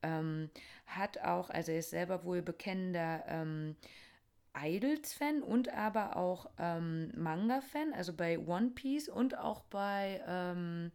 [0.03, 0.51] Ähm,
[0.87, 3.77] hat auch, also er ist selber wohl bekennender ähm,
[4.55, 10.93] Idols-Fan und aber auch ähm, Manga-Fan, also bei One Piece und auch bei ähm,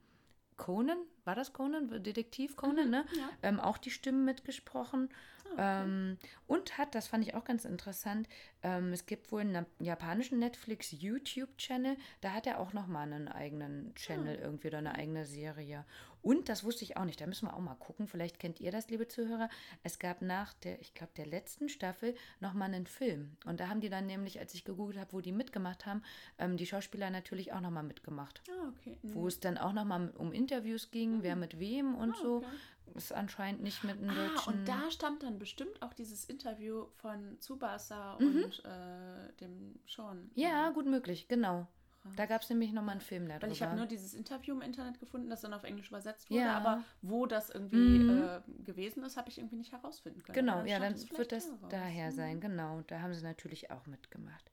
[0.58, 2.04] Conan, war das Conan?
[2.04, 3.06] Detektiv Conan, ne?
[3.18, 3.30] ja.
[3.44, 5.10] Ähm, auch die Stimmen mitgesprochen.
[5.58, 8.30] ähm, und hat, das fand ich auch ganz interessant,
[8.64, 13.94] ähm, es gibt wohl einen japanischen Netflix YouTube-Channel, da hat er auch nochmal einen eigenen
[13.96, 15.84] Channel irgendwie oder eine eigene Serie.
[16.22, 18.72] Und das wusste ich auch nicht, da müssen wir auch mal gucken, vielleicht kennt ihr
[18.72, 19.50] das, liebe Zuhörer.
[19.84, 23.38] Es gab nach der, ich glaube, der letzten Staffel nochmal einen Film.
[23.46, 26.04] Und da haben die dann nämlich, als ich gegoogelt habe, wo die mitgemacht haben,
[26.38, 28.42] ähm, die Schauspieler natürlich auch nochmal mitgemacht.
[28.50, 28.98] Ah, okay.
[29.02, 32.36] Wo es dann auch nochmal um Interviews ging, wer mit wem und Ah, so.
[32.38, 32.48] okay.
[32.96, 34.54] Ist anscheinend nicht mit einem Ah, deutschen.
[34.54, 38.44] und da stammt dann bestimmt auch dieses Interview von Tsubasa Mhm.
[38.44, 40.30] und äh, dem Sean.
[40.36, 41.68] ja, gut möglich, genau.
[42.16, 43.44] Da gab es nämlich nochmal einen Film darüber.
[43.46, 46.42] Weil ich habe nur dieses Interview im Internet gefunden, das dann auf Englisch übersetzt wurde,
[46.42, 46.58] Ja.
[46.58, 48.10] aber wo das irgendwie Mhm.
[48.10, 50.34] äh, gewesen ist, habe ich irgendwie nicht herausfinden können.
[50.36, 51.70] Genau, ja, dann wird das da raus.
[51.70, 52.16] daher Mhm.
[52.16, 52.82] sein, genau.
[52.88, 54.52] Da haben sie natürlich auch mitgemacht.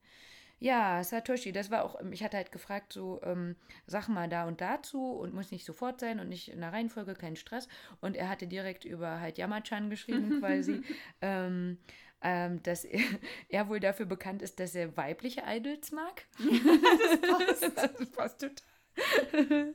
[0.61, 3.55] Ja, Satoshi, das war auch, ähm, ich hatte halt gefragt, so, ähm,
[3.87, 7.15] sag mal da und dazu und muss nicht sofort sein und nicht in der Reihenfolge,
[7.15, 7.69] kein Stress.
[8.01, 10.83] Und er hatte direkt über halt Yamachan geschrieben quasi,
[11.23, 11.79] ähm,
[12.23, 13.01] ähm, dass er,
[13.49, 16.27] er wohl dafür bekannt ist, dass er weibliche Idols mag.
[16.39, 17.77] das passt.
[17.99, 19.75] das passt total.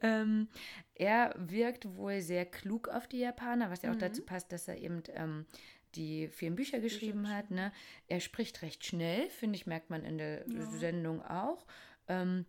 [0.00, 0.48] ähm,
[0.94, 4.78] er wirkt wohl sehr klug auf die Japaner, was ja auch dazu passt, dass er
[4.78, 5.46] eben ähm,
[5.94, 7.50] die vielen Bücher geschrieben hat.
[7.50, 7.72] Ne?
[8.08, 10.70] Er spricht recht schnell, finde ich, merkt man in der Ja.
[10.70, 11.66] Sendung auch.
[12.08, 12.46] Ähm,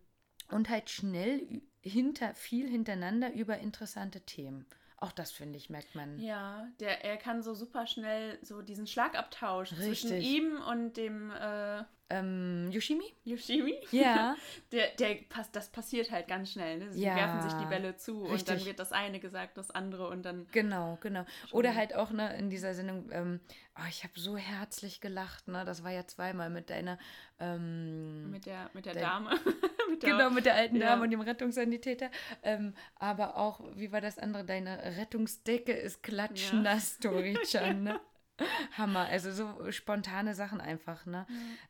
[0.50, 4.66] und halt schnell hinter, viel hintereinander über interessante Themen.
[4.96, 6.18] Auch das, finde ich, merkt man.
[6.18, 10.24] Ja, der, er kann so super schnell so diesen Schlagabtausch zwischen Richtig.
[10.24, 11.84] ihm und dem äh,
[12.18, 13.14] Ähm, Yoshimi?
[13.24, 13.74] Yoshimi.
[13.90, 14.36] Ja.
[14.72, 16.78] Der, der passt, das passiert halt ganz schnell.
[16.78, 16.92] Ne?
[16.92, 18.66] Sie Ja, werfen sich die Bälle zu und dann richtig.
[18.66, 20.46] wird das eine gesagt, das andere und dann.
[20.52, 21.24] Genau, genau.
[21.52, 23.40] Oder halt auch ne, in dieser Sendung, ähm,
[23.78, 25.64] oh, ich habe so herzlich gelacht, ne?
[25.64, 26.98] Das war ja zweimal mit deiner,
[27.38, 29.30] ähm, Mit der, mit der Der- Dame.
[29.90, 30.86] mit der, genau, mit der alten ja.
[30.90, 32.10] Dame und dem Rettungssanitäter.
[32.42, 34.44] Ähm, aber auch, wie war das andere?
[34.44, 38.00] Deine Rettungsdecke ist klatschnass, Tori-chan, ne?
[38.76, 41.26] Hammer, also so spontane Sachen einfach, ne?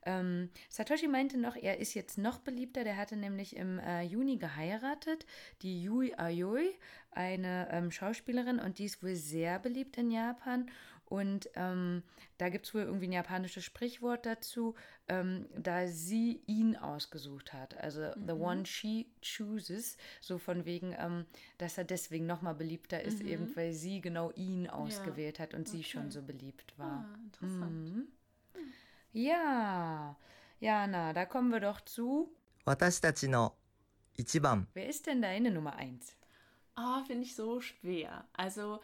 [0.07, 4.39] Ähm, Satoshi meinte noch, er ist jetzt noch beliebter, der hatte nämlich im äh, Juni
[4.39, 5.27] geheiratet,
[5.63, 6.71] die Yui Aoi,
[7.11, 8.59] eine ähm, Schauspielerin.
[8.59, 10.71] Und die ist wohl sehr beliebt in Japan
[11.15, 12.03] und ähm,
[12.39, 14.75] da gibt es wohl irgendwie ein japanisches Sprichwort dazu,
[15.07, 17.77] ähm, da sie ihn ausgesucht hat.
[17.79, 18.27] Also mhm.
[18.27, 21.25] the one she chooses, so von wegen, ähm,
[21.59, 23.29] dass er deswegen nochmal beliebter ist, mhm.
[23.29, 25.45] eben weil sie genau ihn ausgewählt ja.
[25.45, 25.77] hat und okay.
[25.77, 27.09] sie schon so beliebt ah, war.
[27.09, 27.95] Ah, interessant.
[27.95, 28.09] Mhm.
[28.55, 28.73] Hm.
[29.13, 30.17] Ja,
[30.59, 32.35] Jana, da kommen wir doch zu.
[34.75, 36.17] Wer ist denn deine Nummer 1?
[36.77, 38.27] Oh, ah, finde ich so schwer.
[38.33, 38.81] Also,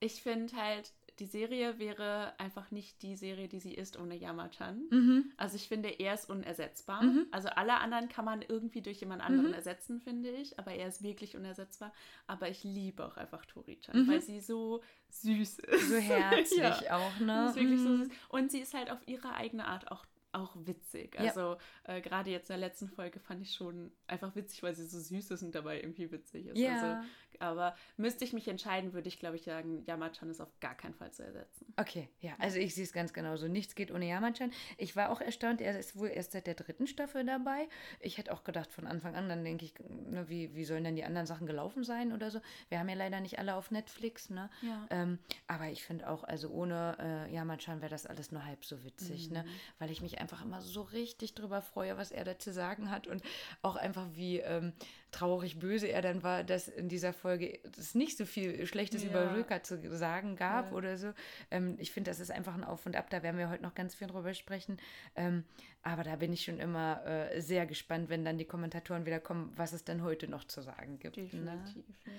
[0.00, 4.82] ich finde halt, die Serie wäre einfach nicht die Serie, die sie ist ohne Yamachan.
[4.90, 5.32] Mhm.
[5.36, 7.02] Also ich finde, er ist unersetzbar.
[7.02, 7.26] Mhm.
[7.30, 10.58] Also alle anderen kann man irgendwie durch jemand anderen ersetzen, finde ich.
[10.58, 11.92] Aber er ist wirklich unersetzbar.
[12.26, 14.08] Aber ich liebe auch einfach Tori-chan, Mhm.
[14.08, 15.88] weil sie so süß ist.
[15.88, 15.96] So
[16.50, 16.96] herzlich Ja.
[16.96, 17.46] auch, Sie ne?
[17.48, 18.04] ist wirklich so Mhm.
[18.04, 18.12] süß.
[18.28, 21.14] Und sie ist halt auf ihre eigene Art auch, auch witzig.
[21.14, 21.20] Ja.
[21.30, 24.84] Also äh, gerade jetzt in der letzten Folge fand ich schon einfach witzig, weil sie
[24.86, 26.58] so süß ist und dabei irgendwie witzig ist.
[26.58, 26.74] Ja.
[26.74, 27.08] Also,
[27.40, 30.94] aber müsste ich mich entscheiden, würde ich, glaube ich, sagen, Yamachan ist auf gar keinen
[30.94, 31.72] Fall zu ersetzen.
[31.76, 33.48] Okay, ja, also ich sehe es ganz genauso.
[33.48, 34.52] Nichts geht ohne Yamachan.
[34.78, 37.68] Ich war auch erstaunt, er ist wohl erst seit der dritten Staffel dabei.
[38.00, 40.96] Ich hätte auch gedacht, von Anfang an, dann denke ich, ne, wie, wie sollen denn
[40.96, 42.40] die anderen Sachen gelaufen sein oder so.
[42.68, 44.50] Wir haben ja leider nicht alle auf Netflix, ne?
[44.62, 44.86] Ja.
[44.90, 46.96] Ähm, aber ich finde auch, also ohne
[47.28, 49.44] äh, Yamachan wäre das alles nur halb so witzig, ne?
[49.78, 53.06] Weil ich mich einfach immer so richtig drüber freue, was er da zu sagen hat
[53.06, 53.22] und
[53.62, 54.72] auch einfach wie ähm,
[55.12, 59.10] traurig böse er dann war, dass in dieser Folge es nicht so viel Schlechtes Ja.
[59.10, 60.76] über Röka zu sagen gab Ja.
[60.76, 61.12] oder so.
[61.50, 63.74] Ähm, ich finde, das ist einfach ein Auf und Ab, da werden wir heute noch
[63.74, 64.78] ganz viel drüber sprechen.
[65.14, 65.44] Ähm,
[65.82, 69.52] aber da bin ich schon immer äh, sehr gespannt, wenn dann die Kommentatoren wieder kommen,
[69.56, 71.16] was es denn heute noch zu sagen gibt.
[71.16, 71.22] Ne?
[71.24, 72.12] Definitiv, ja.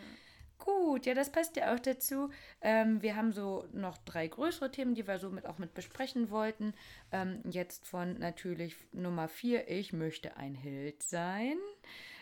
[0.60, 2.32] Gut, ja, das passt ja auch dazu.
[2.62, 6.32] Ähm, wir haben so noch drei größere Themen, die wir so mit, auch mit besprechen
[6.32, 6.74] wollten.
[7.12, 11.58] Ähm, jetzt von natürlich Nummer vier, ich möchte ein Held sein.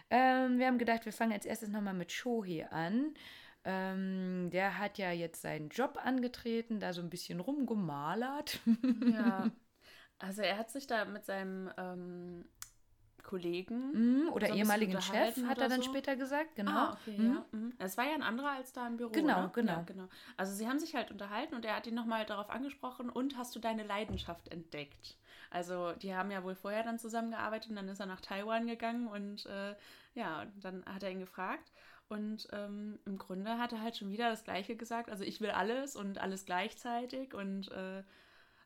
[0.09, 3.13] Ähm, wir haben gedacht, wir fangen als erstes nochmal mit Shohei an.
[3.63, 8.59] Ähm, der hat ja jetzt seinen Job angetreten, da so ein bisschen rumgemalert.
[9.03, 9.49] Ja.
[10.17, 12.45] Also er hat sich da mit seinem ähm,
[13.21, 15.89] Kollegen Mhm, oder so ehemaligen Chef, hat er dann so.
[15.89, 16.71] später gesagt, genau.
[16.71, 17.33] Ah, okay, Mhm.
[17.33, 17.45] ja.
[17.51, 17.73] Mhm.
[17.79, 19.09] Es war ja ein anderer als da im Büro.
[19.11, 19.51] Genau, ne?
[19.53, 19.73] genau.
[19.73, 20.07] Ja, genau.
[20.37, 23.55] Also sie haben sich halt unterhalten und er hat ihn nochmal darauf angesprochen und hast
[23.55, 25.17] du deine Leidenschaft entdeckt?
[25.55, 29.07] Also die haben ja wohl vorher dann zusammengearbeitet und dann ist er nach Taiwan gegangen
[29.07, 29.73] und äh,
[30.13, 31.71] ja, dann hat er ihn gefragt.
[32.09, 35.09] Und ähm, im Grunde hat er halt schon wieder das Gleiche gesagt.
[35.09, 38.03] Also ich will alles und alles gleichzeitig und äh,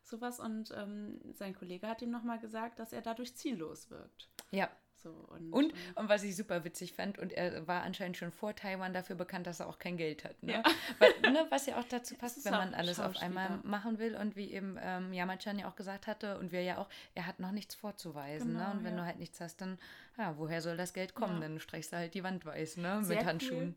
[0.02, 0.40] sowas.
[0.40, 4.28] Und ähm, sein Kollege hat ihm nochmal gesagt, dass er dadurch ziellos wirkt.
[4.50, 4.68] Ja.
[5.02, 8.32] So, und, Und, ähm, und was ich super witzig fand, und er war anscheinend schon
[8.32, 10.42] vor Taiwan dafür bekannt, dass er auch kein Geld hat.
[10.42, 10.52] Ne?
[10.52, 10.62] Ja.
[10.98, 14.14] Weil, ne, was ja auch dazu passt, wenn man alles auf einmal machen will.
[14.14, 17.40] Und wie eben ähm, Yamachan ja auch gesagt hatte, und wir ja auch, er hat
[17.40, 18.52] noch nichts vorzuweisen.
[18.52, 18.58] ne?
[18.58, 19.00] Genau, Und wenn ja.
[19.00, 19.78] du halt nichts hast, dann,
[20.18, 21.40] ja, woher soll das Geld kommen?
[21.40, 21.48] Ja.
[21.48, 23.02] Dann streichst du halt die Wand weiß, ne?
[23.02, 23.68] Sehr Mit Handschuhen.
[23.68, 23.74] Cool.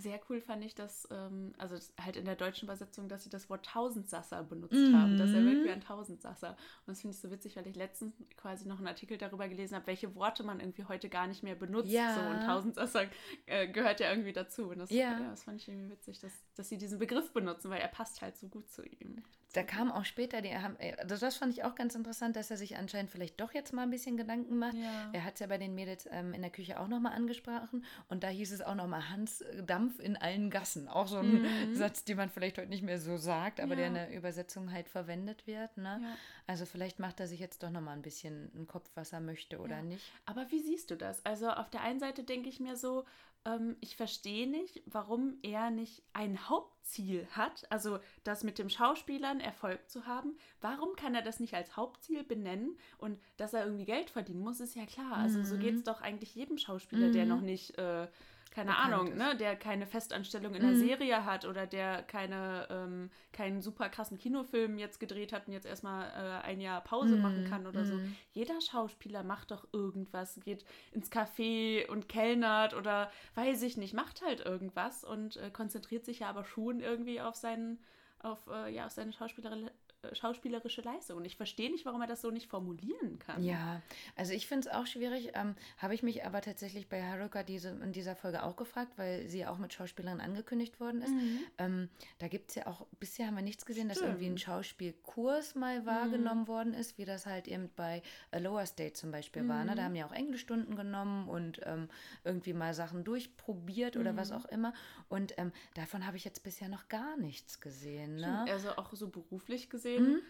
[0.00, 3.30] Sehr cool fand ich das, ähm, also das- halt in der deutschen Übersetzung, dass sie
[3.30, 4.96] das Wort Tausendsasser benutzt Mhm.
[4.96, 6.50] haben, dass er wirkt wie ein Tausendsasser.
[6.50, 6.56] Und
[6.86, 9.88] das finde ich so witzig, weil ich letztens quasi noch einen Artikel darüber gelesen habe,
[9.88, 11.90] welche Worte man irgendwie heute gar nicht mehr benutzt.
[11.90, 12.14] Ja.
[12.14, 13.06] So, und Tausendsasser
[13.46, 14.68] äh, gehört ja irgendwie dazu.
[14.68, 15.18] Und das, Ja.
[15.30, 18.36] das fand ich irgendwie witzig, dass, dass sie diesen Begriff benutzen, weil er passt halt
[18.36, 19.24] so gut zu ihm.
[19.54, 22.58] Da kam auch später, die haben, also das fand ich auch ganz interessant, dass er
[22.58, 24.74] sich anscheinend vielleicht doch jetzt mal ein bisschen Gedanken macht.
[24.74, 25.08] Ja.
[25.14, 28.22] Er hat es ja bei den Mädels ähm, in der Küche auch nochmal angesprochen und
[28.24, 30.86] da hieß es auch nochmal Hans äh, Dampf in allen Gassen.
[30.86, 33.92] Auch so ein Satz, den man vielleicht heute nicht mehr so sagt, aber der in
[33.92, 33.98] Mhm.
[33.98, 34.06] Ja.
[34.06, 35.76] der Übersetzung halt verwendet wird.
[35.78, 35.98] Ne?
[36.02, 36.16] Ja.
[36.46, 39.58] Also vielleicht macht er sich jetzt doch nochmal ein bisschen einen Kopf, was er möchte
[39.60, 39.82] oder Ja.
[39.82, 40.12] nicht.
[40.26, 41.24] Aber wie siehst du das?
[41.24, 43.04] Also auf der einen Seite denke ich mir so,
[43.44, 49.40] ähm, ich verstehe nicht, warum er nicht ein Hauptziel hat, also das mit dem Schauspielern
[49.40, 50.36] Erfolg zu haben.
[50.60, 52.78] Warum kann er das nicht als Hauptziel benennen?
[52.98, 55.16] Und dass er irgendwie Geld verdienen muss, ist ja klar.
[55.16, 58.08] Also so geht es doch eigentlich jedem Schauspieler, der noch nicht, äh,
[58.50, 59.16] keine Bekannt Ahnung, ist.
[59.16, 64.18] ne, der keine Festanstellung in der Serie hat oder der keine, ähm, keinen super krassen
[64.18, 67.94] Kinofilm jetzt gedreht hat und jetzt erstmal äh, ein Jahr Pause machen kann oder so.
[68.32, 74.22] Jeder Schauspieler macht doch irgendwas, geht ins Café und kellnert oder weiß ich nicht, macht
[74.22, 77.78] halt irgendwas und äh, konzentriert sich ja aber schon irgendwie auf seinen,
[78.20, 79.70] auf, äh, ja, auf seine Schauspielerin,
[80.12, 81.18] schauspielerische Leistung.
[81.18, 83.42] Und ich verstehe nicht, warum er das so nicht formulieren kann.
[83.42, 83.82] Ja,
[84.16, 85.30] also ich finde es auch schwierig.
[85.34, 89.26] Ähm, Habe ich mich aber tatsächlich bei Haruka diese, in dieser Folge auch gefragt, weil
[89.28, 91.12] sie ja auch mit Schauspielerin angekündigt worden ist.
[91.58, 95.54] Ähm, da gibt es ja auch, bisher haben wir nichts gesehen, dass irgendwie ein Schauspielkurs
[95.54, 99.64] mal wahrgenommen worden ist, wie das halt eben bei A Lower State zum Beispiel war.
[99.64, 99.74] Ne?
[99.74, 101.88] Da haben ja auch Englischstunden genommen und ähm,
[102.24, 104.72] irgendwie mal Sachen durchprobiert oder was auch immer.
[105.08, 108.16] Und ähm, davon habe ich jetzt bisher noch gar nichts gesehen.
[108.16, 108.46] Ne?
[108.48, 110.22] Also auch so beruflich gesehen, Mhm.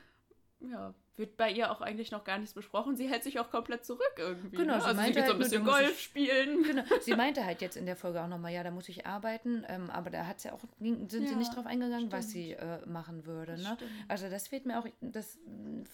[0.70, 2.94] ja, wird bei ihr auch eigentlich noch gar nichts besprochen.
[2.94, 4.56] Sie hält sich auch komplett zurück irgendwie.
[4.56, 4.80] Genau, ne?
[4.80, 6.62] sie Also sie meinte geht so ein halt nur, bisschen Golf ich- spielen.
[6.62, 6.82] Genau.
[7.00, 9.90] Sie meinte halt jetzt in der Folge auch nochmal, ja, da muss ich arbeiten, ähm,
[9.90, 12.44] aber da hat's ja auch, sind sie Ja, nicht drauf eingegangen, was stimmt.
[12.44, 13.56] sie äh, machen würde.
[13.60, 13.76] Ne?
[14.06, 15.38] Also das fehlt mir auch, das,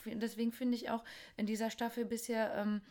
[0.05, 1.03] deswegen finde ich auch
[1.39, 2.83] in dieser Staffel bisher, ähm,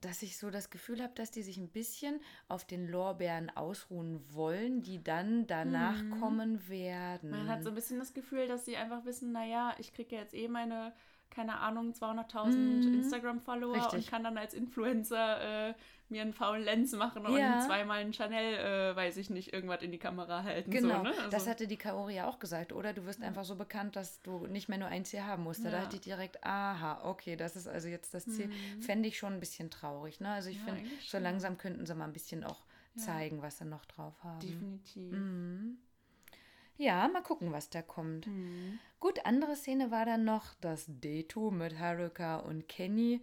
[0.00, 4.20] dass ich so das Gefühl habe, dass die sich ein bisschen auf den Lorbeeren ausruhen
[4.32, 7.30] wollen, die dann danach kommen werden.
[7.30, 10.22] Man hat so ein bisschen das Gefühl, dass sie einfach wissen, naja, ich kriege ja
[10.22, 10.92] jetzt eh meine
[11.30, 12.48] keine Ahnung, 200.000
[12.88, 12.94] Mhm.
[13.00, 15.74] Instagram-Follower und kann dann als Influencer äh,
[16.08, 17.60] mir einen faulen Lens machen und Ja.
[17.64, 18.54] zweimal einen Chanel,
[18.92, 20.70] äh, weiß ich nicht, irgendwas in die Kamera halten.
[20.70, 21.12] Genau, so, ne?
[21.26, 22.92] das Also- hatte die Kaori ja auch gesagt, oder?
[22.92, 25.64] Du wirst einfach so bekannt, dass du nicht mehr nur ein Ziel haben musst.
[25.64, 25.80] Da Ja.
[25.82, 28.50] dachte ich direkt, aha, okay, das ist also jetzt das Ziel.
[28.80, 30.18] Fände ich schon ein bisschen traurig.
[30.20, 30.28] Ne?
[30.30, 30.66] Also ich Mhm.
[30.68, 32.64] Ja, finde, so langsam könnten sie mal ein bisschen auch
[32.96, 33.02] Ja.
[33.04, 34.40] zeigen, was sie noch drauf haben.
[34.40, 35.12] Definitiv.
[35.12, 35.78] Mhm.
[36.80, 38.26] Ja, mal gucken, was da kommt.
[38.26, 38.78] Mhm.
[39.00, 43.20] Gut, andere Szene war dann noch das Date mit Haruka und Kenny.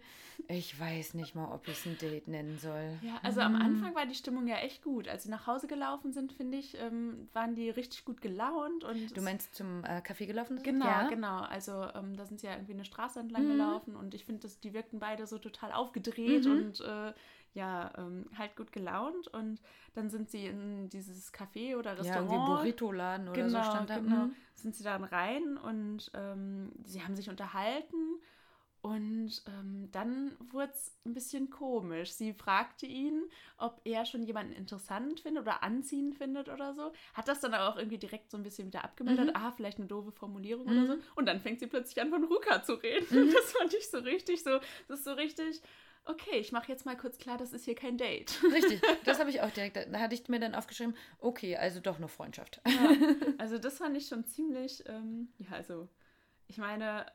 [0.48, 2.96] Ich weiß nicht mal, ob ich es ein Date nennen soll.
[3.02, 5.06] Ja, also am Anfang war die Stimmung ja echt gut.
[5.06, 8.82] Als sie nach Hause gelaufen sind, finde ich, ähm, waren die richtig gut gelaunt.
[8.82, 10.56] Und Du meinst zum äh, Café gelaufen?
[10.56, 10.64] sind?
[10.64, 11.08] Genau, ja?
[11.08, 11.40] genau.
[11.42, 13.48] Also ähm, da sind sie ja irgendwie eine Straße entlang Mhm.
[13.52, 16.52] gelaufen und ich finde, die wirkten beide so total aufgedreht Mhm.
[16.52, 17.12] und äh,
[17.54, 19.28] ja, ähm, halt gut gelaunt.
[19.28, 19.60] Und
[19.94, 22.32] dann sind sie in dieses Café oder Ja, Restaurant.
[22.32, 23.98] irgendwie Burrito-Laden oder genau, so stand da.
[23.98, 24.36] Genau, Mhm.
[24.54, 28.20] sind sie dann rein und ähm, sie haben sich unterhalten.
[28.80, 32.12] Und ähm, dann wurde es ein bisschen komisch.
[32.12, 33.24] Sie fragte ihn,
[33.58, 36.92] ob er schon jemanden interessant findet oder anziehend findet oder so.
[37.12, 39.30] Hat das dann aber auch irgendwie direkt so ein bisschen wieder abgemeldet.
[39.30, 39.32] Mhm.
[39.34, 40.70] Ah, vielleicht eine doofe Formulierung Mhm.
[40.70, 41.02] oder so.
[41.16, 43.06] Und dann fängt sie plötzlich an, von Ruka zu reden.
[43.10, 43.30] Mhm.
[43.34, 44.60] Das fand ich so richtig so.
[44.86, 45.60] Das ist so richtig.
[46.04, 48.42] Okay, ich mache jetzt mal kurz klar, das ist hier kein Date.
[48.42, 49.76] Richtig, das habe ich auch direkt.
[49.76, 52.60] Da hatte ich mir dann aufgeschrieben, okay, also doch nur Freundschaft.
[52.66, 52.90] Ja,
[53.38, 55.88] also das fand ich schon ziemlich, ähm, ja, also
[56.46, 57.06] ich meine,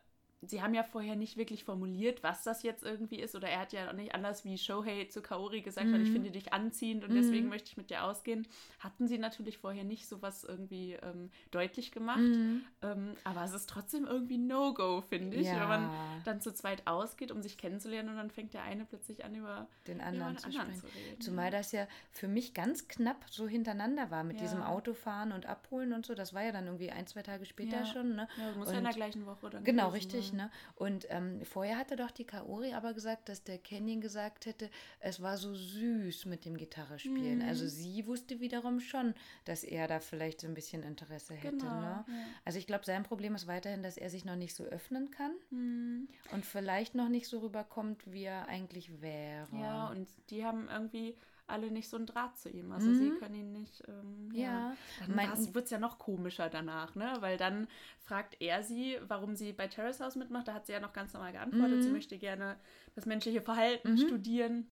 [0.48, 3.36] sie haben ja vorher nicht wirklich formuliert, was das jetzt irgendwie ist.
[3.36, 6.14] Oder er hat ja auch nicht anders wie Shohei zu Kaori gesagt, weil ich Mhm.
[6.14, 7.16] finde dich anziehend und Mhm.
[7.16, 8.48] deswegen möchte ich mit dir ausgehen.
[8.80, 12.20] Hatten sie natürlich vorher nicht sowas irgendwie ähm, deutlich gemacht.
[12.20, 12.64] Mhm.
[12.82, 15.60] Ähm, aber es ist trotzdem irgendwie No-Go, finde ich, Ja.
[15.62, 15.90] wenn man
[16.26, 19.68] dann zu zweit ausgeht, um sich kennenzulernen und dann fängt der eine plötzlich an, über
[19.88, 20.82] Den anderen jemand zu anderen sprechen.
[20.94, 21.22] zu reden.
[21.22, 24.44] Zumal das ja für mich ganz knapp so hintereinander war mit Ja.
[24.44, 26.14] diesem Autofahren und Abholen und so.
[26.16, 27.86] Das war ja dann irgendwie ein, zwei Tage später Ja.
[27.86, 28.16] schon.
[28.16, 28.28] Ne?
[28.38, 30.33] ja, muss ja in der Und- gleichen Woche dann Genau, gewesen richtig.
[30.34, 30.46] Sein.
[30.46, 30.52] Ne?
[30.76, 34.70] Und ähm, vorher hatte doch die Kaori aber gesagt, dass der Canyon gesagt hätte,
[35.00, 37.40] es war so süß mit dem Gitarrespielen.
[37.40, 37.48] Mhm.
[37.48, 39.14] Also sie wusste wiederum schon,
[39.46, 41.58] dass er da vielleicht so ein bisschen Interesse hätte.
[41.58, 41.82] Genau.
[41.82, 42.06] Ne?
[42.08, 42.14] Ja.
[42.46, 45.32] Also ich glaube, sein Problem ist weiterhin, dass er sich noch nicht so öffnen kann
[45.50, 46.08] Hm.
[46.32, 49.48] und vielleicht noch nicht so rüberkommt, wie er eigentlich wäre.
[49.60, 51.16] Ja, und die haben irgendwie
[51.48, 52.72] alle nicht so einen Draht zu ihm.
[52.72, 53.18] Also sie Mhm.
[53.20, 53.84] können ihn nicht.
[53.88, 54.76] Ähm, Ja.
[55.00, 57.18] Dann Mein- wird es ja noch komischer danach, ne?
[57.20, 57.68] Weil dann
[58.00, 60.48] fragt er sie, warum sie bei Terrace House mitmacht.
[60.48, 61.84] Da hat sie ja noch ganz normal geantwortet.
[61.84, 61.96] Sie Mhm.
[61.96, 62.58] möchte gerne
[62.96, 63.98] das menschliche Verhalten Mhm.
[63.98, 64.70] studieren.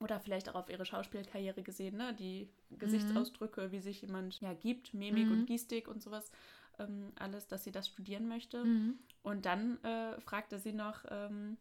[0.00, 2.14] Oder vielleicht auch auf ihre Schauspielkarriere gesehen, ne?
[2.14, 5.32] Die Gesichtsausdrücke, wie sich jemand ja gibt, Mimik Mhm.
[5.32, 6.30] und Gestik und sowas.
[6.78, 8.64] Ähm, alles, dass sie das studieren möchte.
[8.64, 8.98] Mhm.
[9.22, 11.56] Und dann äh, fragte sie noch ähm,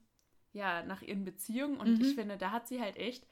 [0.54, 1.78] ja, nach ihren Beziehungen.
[1.78, 2.02] Und Mhm.
[2.02, 3.28] ich finde, da hat sie halt echt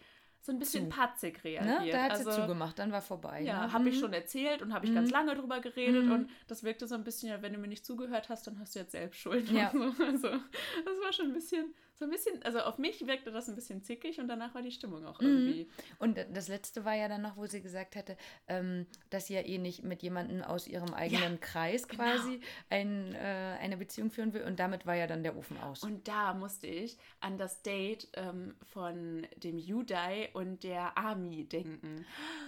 [0.45, 0.97] so ein bisschen Zu.
[0.97, 1.49] patzig Ne?
[1.51, 1.93] reagiert.
[1.95, 3.41] Da hat also, sie zugemacht, dann war vorbei.
[3.41, 3.73] Ja, ne?
[3.73, 3.99] habe ich Mhm.
[3.99, 4.95] schon erzählt und habe ich Mhm.
[4.95, 6.12] ganz lange drüber geredet Mhm.
[6.12, 8.75] und das wirkte so ein bisschen, ja, wenn du mir nicht zugehört hast, dann hast
[8.75, 9.49] du jetzt selbst Schuld.
[9.51, 9.71] Ja.
[9.71, 9.79] So.
[10.05, 13.55] Also, das war schon ein bisschen, so ein bisschen, also auf mich wirkte das ein
[13.55, 15.27] bisschen zickig und danach war die Stimmung auch Mhm.
[15.27, 15.69] irgendwie.
[15.97, 18.17] Und das letzte war ja dann noch, wo sie gesagt hatte,
[18.49, 22.03] ähm, dass sie ja eh nicht mit jemandem aus ihrem eigenen Kreis genau.
[22.03, 24.43] quasi ein, äh, eine Beziehung führen will.
[24.43, 25.84] Und damit war ja dann der Ofen aus.
[25.84, 32.05] Und da musste ich an das Date ähm, von dem Yudai und der Ami denken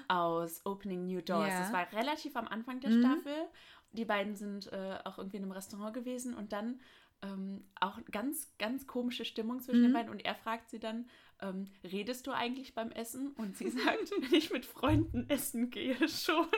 [0.10, 1.48] aus Opening New Doors.
[1.50, 1.60] Ja.
[1.62, 3.00] Das war relativ am Anfang der Mhm.
[3.00, 3.48] Staffel.
[3.94, 6.82] Die beiden sind äh, auch irgendwie in einem Restaurant gewesen und dann
[7.22, 9.96] ähm, auch ganz, ganz komische Stimmung zwischen den Mhm.
[9.96, 10.12] beiden.
[10.12, 11.08] Und er fragt sie dann,
[11.42, 13.34] ähm, redest du eigentlich beim Essen?
[13.38, 16.48] Und sie sagt, wenn ich mit Freunden essen gehe, schon.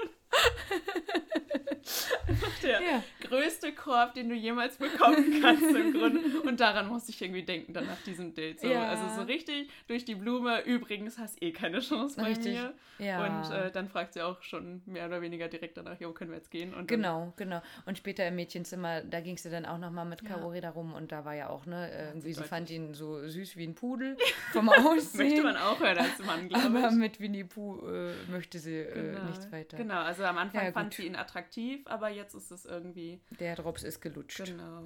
[2.61, 3.03] Der ja.
[3.21, 6.41] größte Korb, den du jemals bekommen kannst im Grunde.
[6.41, 8.59] Und daran musste ich irgendwie denken, dann nach diesem Date.
[8.59, 8.83] So, Ja.
[8.89, 10.61] Also so richtig durch die Blume.
[10.65, 12.53] Übrigens hast eh keine Chance bei Richtig.
[12.53, 12.73] mir.
[12.99, 13.25] ja.
[13.25, 16.37] Und äh, dann fragt sie auch schon mehr oder weniger direkt danach, jo, können wir
[16.37, 16.69] jetzt gehen?
[16.73, 17.61] Und dann, Genau, genau.
[17.85, 20.29] Und später im Mädchenzimmer, da ging es ja dann auch nochmal mit Ja.
[20.35, 22.49] Kaori darum und da war ja auch, ne, irgendwie, sie deutlich.
[22.49, 24.17] fand ihn so süß wie ein Pudel
[24.51, 25.27] vom Aussehen.
[25.29, 26.95] Möchte man auch hören als Mann, glaube aber ich.
[26.95, 29.77] mit Winnie Pooh äh, möchte sie äh, nichts weiter.
[29.77, 33.19] Genau, also am Anfang Ja, fand sie ihn attraktiv, aber jetzt ist es irgendwie.
[33.39, 34.43] Der Drops ist gelutscht.
[34.45, 34.83] Genau.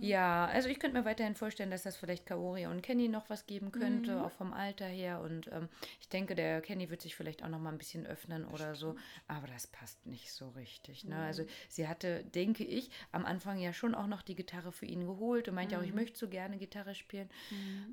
[0.00, 3.46] Ja, also ich könnte mir weiterhin vorstellen, dass das vielleicht Kaori und Kenny noch was
[3.46, 4.22] geben könnte, Mhm.
[4.22, 5.20] auch vom Alter her.
[5.20, 5.68] Und ähm,
[6.00, 8.96] ich denke, der Kenny wird sich vielleicht auch noch mal ein bisschen öffnen oder so.
[9.28, 11.04] Aber das passt nicht so richtig.
[11.04, 11.16] Ne?
[11.16, 15.06] Also sie hatte, denke ich, am Anfang ja schon auch noch die Gitarre für ihn
[15.06, 17.28] geholt und meinte auch, ich möchte so gerne Gitarre spielen.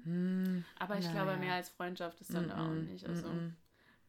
[0.04, 1.24] Hm, Aber ich Naja.
[1.24, 3.08] glaube, mehr als Freundschaft ist dann auch mm, nicht.
[3.08, 3.56] Also mm, ein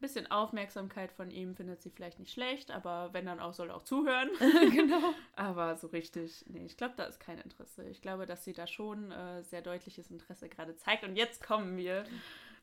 [0.01, 3.77] bisschen Aufmerksamkeit von ihm findet sie vielleicht nicht schlecht, aber wenn dann auch, soll er
[3.77, 4.31] auch zuhören.
[4.73, 5.15] genau.
[5.37, 7.85] Aber so richtig, nee, ich glaube, da ist kein Interesse.
[7.89, 11.05] Ich glaube, dass sie da schon äh, sehr deutliches Interesse gerade zeigt.
[11.05, 12.05] Und jetzt kommen wir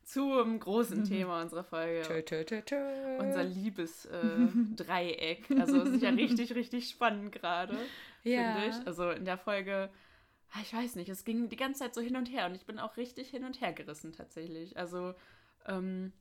[0.03, 2.01] zum großen Thema unserer Folge.
[2.01, 2.75] Tö, tö, tö, tö.
[3.19, 5.49] Unser Liebesdreieck.
[5.49, 7.77] Äh, also es ist ja richtig, richtig spannend gerade,
[8.23, 8.53] Ja.
[8.53, 8.87] finde ich.
[8.87, 9.89] Also in der Folge
[10.61, 12.79] ich weiß nicht, es ging die ganze Zeit so hin und her und ich bin
[12.79, 14.77] auch richtig hin und her gerissen tatsächlich.
[14.77, 15.13] Also
[15.65, 16.11] ähm,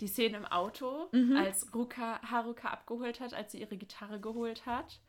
[0.00, 1.36] die Szene im Auto, Mhm.
[1.36, 5.00] als Ruka, Haruka abgeholt hat, als sie ihre Gitarre geholt hat,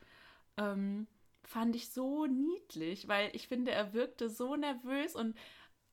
[0.57, 1.07] ähm,
[1.43, 5.35] fand ich so niedlich, weil ich finde, er wirkte so nervös und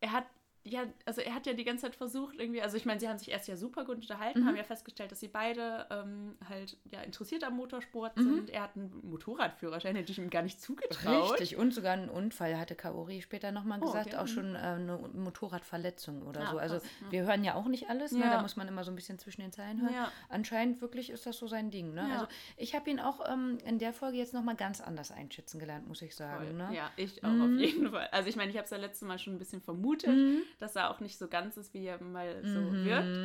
[0.01, 0.27] er hat
[0.69, 3.19] ja, also er hat ja die ganze Zeit versucht irgendwie, also ich meine, sie haben
[3.19, 4.47] sich erst ja super gut unterhalten, Mhm.
[4.47, 8.23] haben ja festgestellt, dass sie beide ähm, halt ja interessiert am Motorsport Mhm.
[8.23, 8.51] sind.
[8.51, 11.33] Er hat einen Motorradführerschein, hätte ich ihm gar nicht zugetraut.
[11.33, 14.17] Richtig, und sogar einen Unfall hatte Kaori später nochmal Oh, gesagt, okay.
[14.17, 14.29] auch Mhm.
[14.29, 16.59] schon äh, eine Motorradverletzung oder Ah, so.
[16.59, 17.13] Also krass, ja.
[17.13, 18.21] wir hören ja auch nicht alles, ne?
[18.25, 18.31] Ja.
[18.35, 19.95] da muss man immer so ein bisschen zwischen den Zeilen hören.
[19.95, 20.11] Ja.
[20.29, 21.95] Anscheinend wirklich ist das so sein Ding.
[21.95, 22.07] Ne?
[22.09, 22.15] Ja.
[22.15, 25.87] Also ich habe ihn auch ähm, in der Folge jetzt nochmal ganz anders einschätzen gelernt,
[25.89, 26.57] muss ich sagen.
[26.57, 26.71] Ne?
[26.75, 27.43] Ja, ich auch Mhm.
[27.55, 28.09] auf jeden Fall.
[28.13, 30.43] Also ich meine, ich habe es ja letztes Mal schon ein bisschen vermutet, Mhm.
[30.59, 32.85] Dass er auch nicht so ganz ist, wie er mal so Mhm.
[32.85, 33.17] wirkt.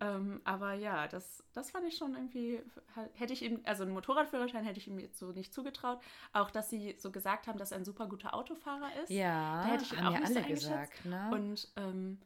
[0.00, 2.60] Ähm, aber ja, das, das fand ich schon irgendwie,
[3.14, 6.00] hätte ich ihm, also einen Motorradführerschein hätte ich ihm jetzt so nicht zugetraut.
[6.32, 9.10] Auch, dass sie so gesagt haben, dass er ein super guter Autofahrer ist.
[9.10, 11.04] Ja, Da hätte ich ihn haben auch ja nicht alle gesagt.
[11.04, 11.30] Ne?
[11.32, 12.18] Und ähm,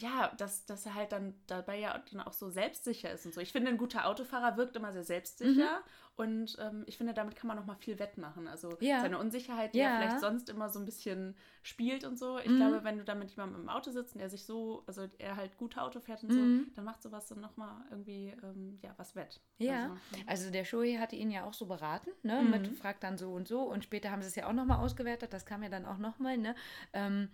[0.00, 3.40] ja, dass, dass er halt dann dabei ja dann auch so selbstsicher ist und so.
[3.40, 5.82] Ich finde, ein guter Autofahrer wirkt immer sehr selbstsicher
[6.16, 8.48] und ähm, ich finde, damit kann man noch mal viel wettmachen.
[8.48, 9.00] Also Ja.
[9.00, 9.86] seine Unsicherheit, die Ja.
[9.90, 12.38] er vielleicht sonst immer so ein bisschen spielt und so.
[12.38, 12.56] Ich Mhm.
[12.56, 15.36] glaube, wenn du da mit jemandem im Auto sitzt und er sich so, also er
[15.36, 16.34] halt gut Auto fährt und Mhm.
[16.68, 19.40] so, dann macht sowas dann noch mal irgendwie, ähm, ja, was wett.
[19.58, 22.42] Ja, Also, also der Shoei hatte ihn ja auch so beraten, ne?
[22.42, 22.50] Mhm.
[22.50, 25.32] Mit fragt dann so und so und später haben sie es ja auch nochmal ausgewertet,
[25.32, 26.54] das kam ja dann auch nochmal, ne?
[26.92, 27.28] Ähm,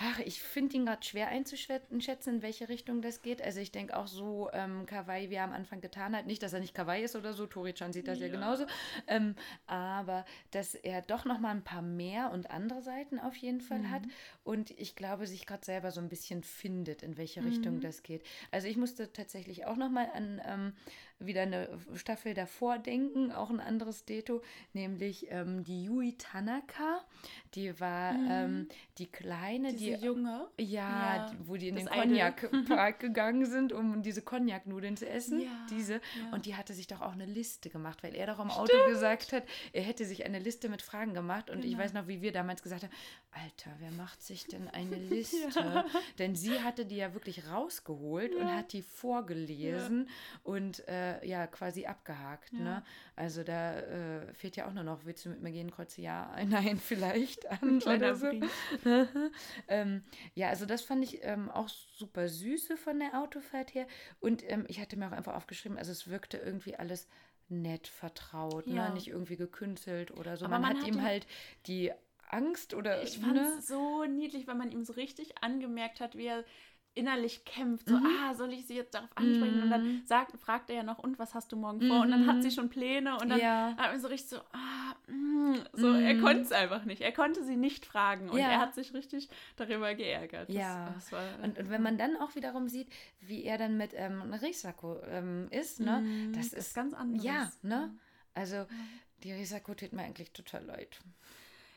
[0.00, 3.42] ach, ich finde ihn gerade schwer einzuschätzen, in welche Richtung das geht.
[3.42, 6.52] Also ich denke auch so, ähm, Kawaii, wie er am Anfang getan hat, nicht, dass
[6.52, 8.32] er nicht Kawaii ist oder so, Tori-chan sieht das ja, Ja.
[8.32, 8.66] genauso,
[9.06, 9.34] ähm,
[9.66, 14.02] aber dass er doch nochmal ein paar mehr und andere Seiten auf jeden Fall hat
[14.44, 17.80] und ich glaube, sich gerade selber so ein bisschen findet, in welche Richtung Mhm.
[17.80, 18.22] das geht.
[18.50, 20.72] Also ich musste tatsächlich auch nochmal an ähm,
[21.20, 24.40] wieder eine Staffel davor denken, auch ein anderes Deto,
[24.72, 27.04] nämlich ähm, die Yui Tanaka.
[27.54, 30.46] Die war ähm, die kleine, Diese die Junge.
[30.58, 30.66] ja,
[31.16, 31.92] Ja, die- wo die in das den.
[31.92, 35.40] Cognac-Park gegangen sind, um diese Cognac-Nudeln zu essen.
[35.40, 35.94] Ja, diese.
[35.94, 36.00] ja.
[36.32, 39.32] Und die hatte sich doch auch eine Liste gemacht, weil er doch im Auto gesagt
[39.32, 41.50] hat, er hätte sich eine Liste mit Fragen gemacht.
[41.50, 41.82] Und ich Genau.
[41.82, 42.92] weiß noch, wie wir damals gesagt haben,
[43.32, 45.84] Alter, wer macht sich denn eine Liste?
[46.18, 50.08] Denn sie hatte die ja wirklich rausgeholt und hat die vorgelesen
[50.44, 52.52] und äh, ja, quasi abgehakt.
[52.52, 52.58] Ja.
[52.58, 52.82] Ne?
[53.16, 56.34] Also da äh, fehlt ja auch nur noch, willst du mit mir gehen, kreuze ja,
[56.46, 58.26] nein, vielleicht an Kleiner oder so.
[59.68, 60.02] Ähm,
[60.34, 63.86] ja, also das fand ich ähm, auch super süße von der Autofahrt her.
[64.20, 67.08] Und ähm, ich hatte mir auch einfach aufgeschrieben, also es wirkte irgendwie alles
[67.48, 68.88] nett, vertraut, Ja.
[68.88, 68.94] ne?
[68.94, 70.46] nicht irgendwie gekünstelt oder so.
[70.48, 71.26] Man, man hat hat ihm halt
[71.66, 71.92] die
[72.30, 73.54] Angst oder Ich fand ne?
[73.58, 76.44] es so niedlich, weil man ihm so richtig angemerkt hat, wie er
[76.94, 77.88] innerlich kämpft.
[77.88, 78.06] So, Mhm.
[78.06, 79.62] ah, soll ich sie jetzt darauf ansprechen?
[79.62, 80.02] Und dann Mhm.
[80.06, 82.00] sagt, fragt er ja noch, und was hast du morgen vor?
[82.00, 82.52] Und dann hat sie Mhm.
[82.52, 83.74] schon Pläne und dann Ja.
[83.76, 86.20] hat man so richtig so, ah, mm, so, er Mhm.
[86.20, 87.00] konnte es einfach nicht.
[87.02, 88.48] Er konnte sie nicht fragen und Ja.
[88.50, 90.48] er hat sich richtig darüber geärgert.
[90.48, 90.90] Das, Ja.
[90.94, 92.88] Das war, Und, und wenn man dann auch wiederum sieht,
[93.20, 96.00] wie er dann mit ähm, Risako ähm, ist, ne?
[96.00, 97.24] Mm, das ist ganz anderes.
[97.24, 97.94] Ja, ne?
[98.34, 98.66] Also
[99.22, 100.98] die Risako tut mir eigentlich total leid.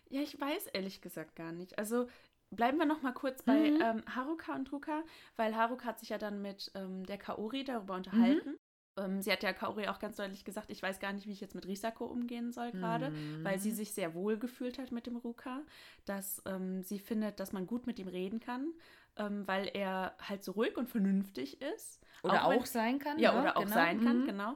[0.10, 1.80] Ja, ich weiß ehrlich gesagt gar nicht.
[1.80, 2.08] Also
[2.52, 3.82] bleiben wir noch mal kurz bei Mhm.
[3.82, 5.04] ähm, Haruka und Ruka,
[5.38, 8.58] weil Haruka hat sich ja dann mit ähm, der Kaori darüber unterhalten.
[8.98, 11.40] Ähm, sie hat ja Kaori auch ganz deutlich gesagt, ich weiß gar nicht, wie ich
[11.40, 13.44] jetzt mit Risako umgehen soll gerade, Mhm.
[13.46, 15.62] weil sie sich sehr wohl gefühlt hat mit dem Ruka,
[16.06, 18.74] dass ähm, sie findet, dass man gut mit ihm reden kann,
[19.16, 22.02] ähm, weil er halt so ruhig und vernünftig ist.
[22.22, 23.18] Oder auch, wenn- sein kann.
[23.18, 23.40] ja, ne?
[23.42, 23.74] oder auch Genau.
[23.74, 24.26] sein kann, Mhm.
[24.26, 24.54] genau.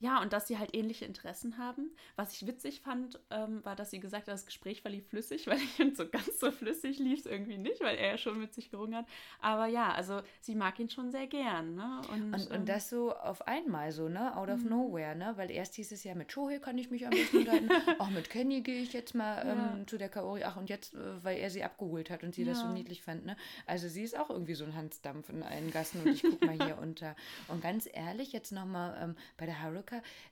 [0.00, 1.90] Ähm, ja, und dass sie halt ähnliche Interessen haben.
[2.16, 5.58] Was ich witzig fand, ähm, war, dass sie gesagt hat, das Gespräch verlief flüssig, weil
[5.58, 8.54] ich finde, so ganz so flüssig lief es irgendwie nicht, weil er ja schon mit
[8.54, 9.06] sich gerungen hat.
[9.40, 11.74] Aber ja, also sie mag ihn schon sehr gern.
[11.74, 12.06] Ne?
[12.08, 14.36] Und, Und, ähm, und das so auf einmal so, ne?
[14.36, 14.70] Out of Mhm.
[14.70, 15.32] nowhere, ne?
[15.36, 17.68] Weil erst hieß es ja, mit Shohei kann ich mich am besten unterhalten.
[17.98, 19.52] Auch mit Kenny gehe ich jetzt mal Ja.
[19.74, 20.44] ähm, zu der Kaori.
[20.44, 22.72] Ach, und jetzt, äh, weil er sie abgeholt hat und sie das so Ja.
[22.72, 23.36] niedlich fand, ne?
[23.66, 26.54] Also sie ist auch irgendwie so ein Hansdampf in allen Gassen und ich guck mal
[26.54, 27.16] hier unter.
[27.48, 29.87] Und ganz ehrlich, jetzt nochmal ähm, bei der Haruka,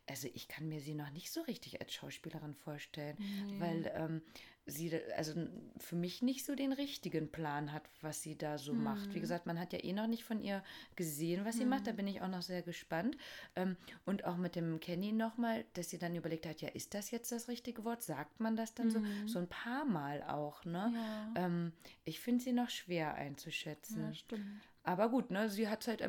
[0.07, 3.61] also ich kann mir sie noch nicht so richtig als Schauspielerin vorstellen, Nee.
[3.61, 4.23] weil ähm,
[4.69, 5.33] sie also
[5.79, 9.15] für mich nicht so den richtigen Plan hat, was sie da so macht.
[9.15, 9.23] Wie Mhm.
[9.23, 10.63] gesagt, man hat ja eh noch nicht von ihr
[10.97, 11.87] gesehen, was sie macht.
[11.87, 13.17] Da bin ich auch noch sehr gespannt.
[13.55, 17.11] Ähm, und auch mit dem Kenny nochmal, dass sie dann überlegt hat, ja, ist das
[17.13, 18.03] jetzt das richtige Wort?
[18.03, 18.91] Sagt man das dann Mhm.
[18.91, 19.01] so?
[19.27, 20.93] So ein paar Mal auch, ne?
[20.95, 21.33] ja.
[21.47, 21.73] Ähm,
[22.05, 24.03] ich finde sie noch schwer einzuschätzen.
[24.03, 24.63] ja, stimmt.
[24.87, 26.01] Aber gut, ne, sie hat es halt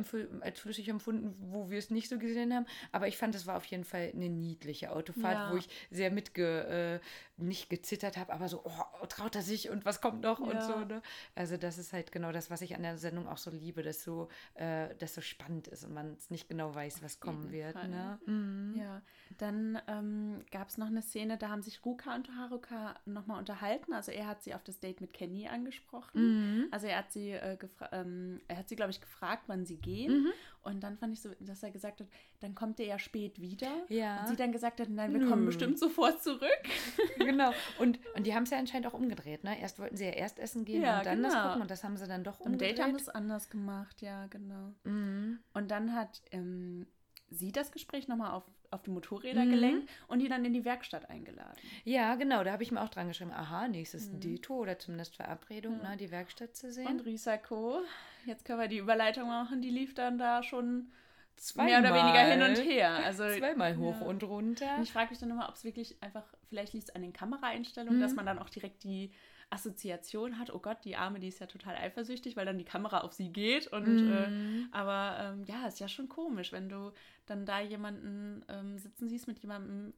[0.42, 2.68] als flüssig empfunden, wo wir es nicht so gesehen haben.
[2.92, 5.52] Aber ich fand, es war auf jeden Fall eine niedliche Autofahrt, Ja.
[5.52, 7.08] wo ich sehr mitge, äh,
[7.38, 10.62] nicht gezittert habe, aber so, oh, traut er sich und was kommt noch und Ja.
[10.62, 10.80] so.
[10.80, 11.02] Ne?
[11.36, 14.04] Also das ist halt genau das, was ich an der Sendung auch so liebe, dass
[14.04, 17.54] so, äh, dass so spannend ist und man es nicht genau weiß, was kommen jeden
[17.54, 17.76] wird.
[17.90, 18.20] Ne?
[18.26, 18.76] Mhm.
[18.78, 19.02] Ja,
[19.38, 23.94] dann ähm, gab es noch eine Szene, da haben sich Ruka und Haruka nochmal unterhalten.
[23.94, 26.62] Also er hat sie auf das Date mit Kenny angesprochen.
[26.62, 26.68] Mhm.
[26.72, 27.58] Also er hat sie, äh,
[27.92, 30.24] ähm, er hat sie, glaube ich, gefragt, wann sie gehen.
[30.24, 30.34] Mhm.
[30.64, 32.08] Und dann fand ich so, dass er gesagt hat,
[32.42, 33.72] dann kommt er ja spät wieder.
[33.88, 34.22] Ja.
[34.22, 36.42] Und sie dann gesagt hat, nein, wir kommen bestimmt sofort zurück.
[37.28, 37.52] genau.
[37.80, 39.44] Und, und die haben es ja anscheinend auch umgedreht.
[39.44, 39.60] Ne?
[39.62, 41.46] Erst wollten sie ja erst essen gehen Ja, und dann das genau.
[41.48, 42.78] gucken und das haben sie dann doch umgedreht.
[42.80, 44.74] Date haben es anders gemacht, ja, genau.
[44.84, 45.40] Mhm.
[45.54, 46.88] Und dann hat ähm,
[47.30, 49.50] sie das Gespräch nochmal auf, auf die Motorräder Mhm.
[49.52, 51.58] gelenkt und die dann in die Werkstatt eingeladen.
[51.84, 54.20] Ja, genau, da habe ich mir auch dran geschrieben, aha, nächstes Mhm.
[54.22, 55.90] Dito oder zumindest Verabredung, Ja.
[55.92, 56.88] ne, die Werkstatt zu sehen.
[56.88, 57.82] Und Risako,
[58.26, 60.92] jetzt können wir die Überleitung machen, die lief dann da schon
[61.38, 61.82] Zweimal.
[61.82, 62.92] mehr oder weniger hin und her.
[63.06, 64.06] Also Zweimal hoch ja.
[64.08, 64.76] und runter.
[64.78, 67.14] Und ich frage mich dann immer, ob es wirklich einfach, vielleicht liegt es an den
[67.14, 68.02] Kameraeinstellungen, Mhm.
[68.02, 69.12] dass man dann auch direkt die
[69.50, 73.00] Assoziation hat, oh Gott, die Arme, die ist ja total eifersüchtig, weil dann die Kamera
[73.02, 73.68] auf sie geht.
[73.68, 74.68] Und äh, Mhm.
[74.72, 76.92] aber ähm, ja, ist ja schon komisch, wenn du
[77.26, 79.94] dann da jemanden ähm, sitzen siehst mit jemandem,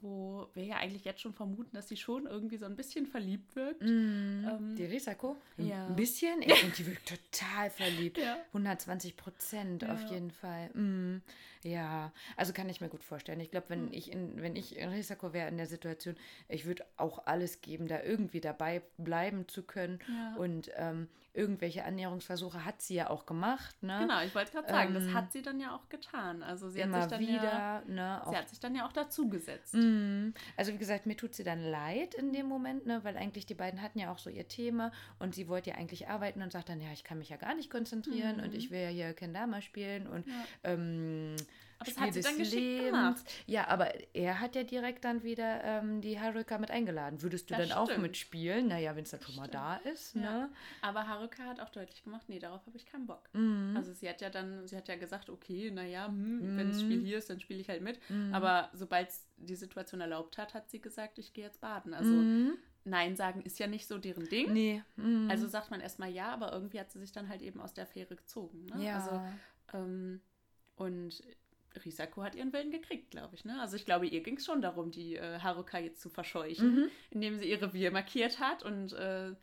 [0.00, 3.56] wo wir ja eigentlich jetzt schon vermuten, dass sie schon irgendwie so ein bisschen verliebt
[3.56, 3.82] wirkt.
[3.82, 4.46] Mhm.
[4.50, 5.36] Ähm, die Risako?
[5.56, 5.86] ja.
[5.86, 6.42] Ein bisschen?
[6.42, 8.18] Ich finde, die wirkt total verliebt.
[8.24, 8.36] Ja.
[8.48, 10.10] 120 Prozent auf Ja.
[10.10, 10.70] jeden Fall.
[10.74, 11.22] Mhm.
[11.62, 13.40] Ja, also kann ich mir gut vorstellen.
[13.40, 13.92] Ich glaube, wenn Mhm.
[13.92, 16.16] ich in, wenn ich in Risako wäre in der Situation,
[16.48, 19.98] ich würde auch alles geben, da irgendwie dabei bleiben zu können.
[20.36, 23.82] Und ähm, irgendwelche Annäherungsversuche hat sie ja auch gemacht.
[23.82, 23.98] Ne?
[24.00, 26.42] Genau, ich wollte gerade sagen, das Ähm, hat sie dann ja auch getan.
[26.42, 27.42] Also sie Immer hat sich dann wieder.
[27.42, 28.20] ja, ne?
[28.24, 29.74] sie Auch hat sich dann ja auch dazugesetzt.
[29.74, 30.32] Mhm.
[30.56, 33.54] Also wie gesagt, mir tut sie dann leid in dem Moment, ne, weil eigentlich die
[33.54, 36.68] beiden hatten ja auch so ihr Thema und sie wollte ja eigentlich arbeiten und sagt
[36.68, 38.56] dann, ja, ich kann mich ja gar nicht konzentrieren und Mhm.
[38.58, 40.32] ich will ja hier Kendama spielen und Ja.
[40.62, 41.34] ähm,
[41.84, 42.84] das Spiel hat sie dann geschickt Lebens.
[42.90, 43.24] gemacht.
[43.46, 47.22] Ja, aber er hat ja direkt dann wieder ähm, die Haruka mit eingeladen.
[47.22, 48.02] Würdest du Das dann auch stimmt.
[48.02, 48.68] mitspielen?
[48.68, 50.20] Naja, wenn es dann schon mal da ist, Ja.
[50.20, 50.50] ne?
[50.82, 53.28] Aber Haruka hat auch deutlich gemacht, nee, darauf habe ich keinen Bock.
[53.32, 53.74] Mhm.
[53.76, 56.56] Also sie hat ja dann, sie hat ja gesagt, okay, naja, hm, Mhm.
[56.56, 57.98] wenn das Spiel hier ist, dann spiele ich halt mit.
[58.10, 58.34] Mhm.
[58.34, 61.94] Aber sobald es die Situation erlaubt hat, hat sie gesagt, ich gehe jetzt baden.
[61.94, 62.58] Also Mhm.
[62.86, 64.52] Nein sagen ist ja nicht so deren Ding.
[64.52, 64.82] Nee.
[64.96, 65.28] Mhm.
[65.30, 67.84] Also sagt man erstmal ja, aber irgendwie hat sie sich dann halt eben aus der
[67.84, 68.66] Affäre gezogen.
[68.66, 68.84] Ne?
[68.84, 68.96] ja.
[68.96, 69.22] Also,
[69.78, 70.20] ähm,
[70.76, 71.22] und
[71.84, 73.44] Risako hat ihren Willen gekriegt, glaube ich.
[73.44, 73.60] Ne?
[73.60, 76.88] Also ich glaube, ihr ging es schon darum, die äh, Haruka jetzt zu verscheuchen, Mhm.
[77.10, 79.34] indem sie ihr Revier markiert hat und äh,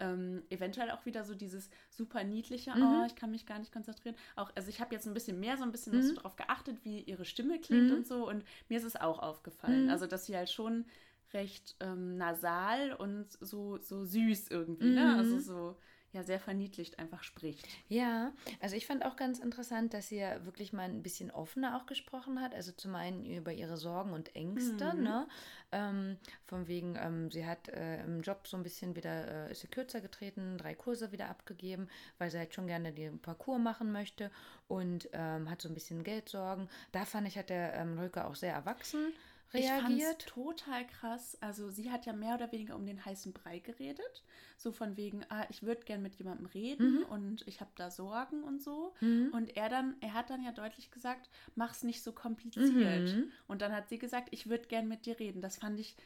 [0.00, 2.82] ähm, eventuell auch wieder so dieses super niedliche, Mhm.
[2.82, 4.14] oh, ich kann mich gar nicht konzentrieren.
[4.36, 6.02] Auch, also ich habe jetzt ein bisschen mehr so ein bisschen Mhm.
[6.02, 7.96] so darauf geachtet, wie ihre Stimme klingt Mhm.
[7.96, 8.28] und so.
[8.28, 9.84] Und mir ist es auch aufgefallen.
[9.84, 9.90] Mhm.
[9.90, 10.84] Also, dass sie halt schon
[11.32, 15.00] recht ähm, nasal und so, so süß irgendwie, ne?
[15.14, 15.18] Mhm.
[15.18, 15.76] Also so,
[16.12, 17.66] ja, sehr verniedlicht einfach spricht.
[17.88, 21.76] Ja, also ich fand auch ganz interessant, dass sie ja wirklich mal ein bisschen offener
[21.76, 22.54] auch gesprochen hat.
[22.54, 25.02] Also zum einen über ihre Sorgen und Ängste, Mhm.
[25.02, 25.28] ne?
[25.70, 29.60] Ähm, von wegen, ähm, sie hat äh, im Job so ein bisschen wieder, äh, ist
[29.60, 33.92] sie kürzer getreten, drei Kurse wieder abgegeben, weil sie halt schon gerne den Parcours machen
[33.92, 34.30] möchte
[34.66, 36.70] und ähm, hat so ein bisschen Geldsorgen.
[36.92, 39.12] Da fand ich, hat der ähm, Röker auch sehr erwachsen
[39.54, 40.22] reagiert.
[40.22, 41.36] fand's total krass.
[41.40, 44.24] Also sie hat ja mehr oder weniger um den heißen Brei geredet.
[44.56, 47.02] So von wegen, ah, ich würde gern mit jemandem reden Mhm.
[47.04, 48.94] und ich habe da Sorgen und so.
[49.00, 49.30] Mhm.
[49.32, 53.14] Und er dann, er hat dann ja deutlich gesagt, mach's nicht so kompliziert.
[53.14, 53.30] Mhm.
[53.46, 55.40] Und dann hat sie gesagt, ich würde gern mit dir reden.
[55.40, 55.96] Das fand ich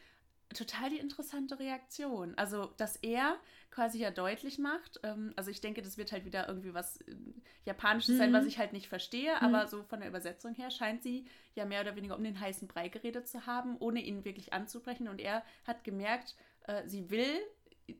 [0.53, 2.33] total die interessante Reaktion.
[2.37, 3.37] Also, dass er
[3.71, 7.15] quasi ja deutlich macht, ähm, also ich denke, das wird halt wieder irgendwie was äh,
[7.65, 8.35] Japanisches sein, Mhm.
[8.35, 9.41] was ich halt nicht verstehe, Mhm.
[9.41, 11.25] aber so von der Übersetzung her scheint sie
[11.55, 15.07] ja mehr oder weniger um den heißen Brei geredet zu haben, ohne ihn wirklich anzubrechen.
[15.07, 16.35] Und er hat gemerkt,
[16.67, 17.39] äh, sie will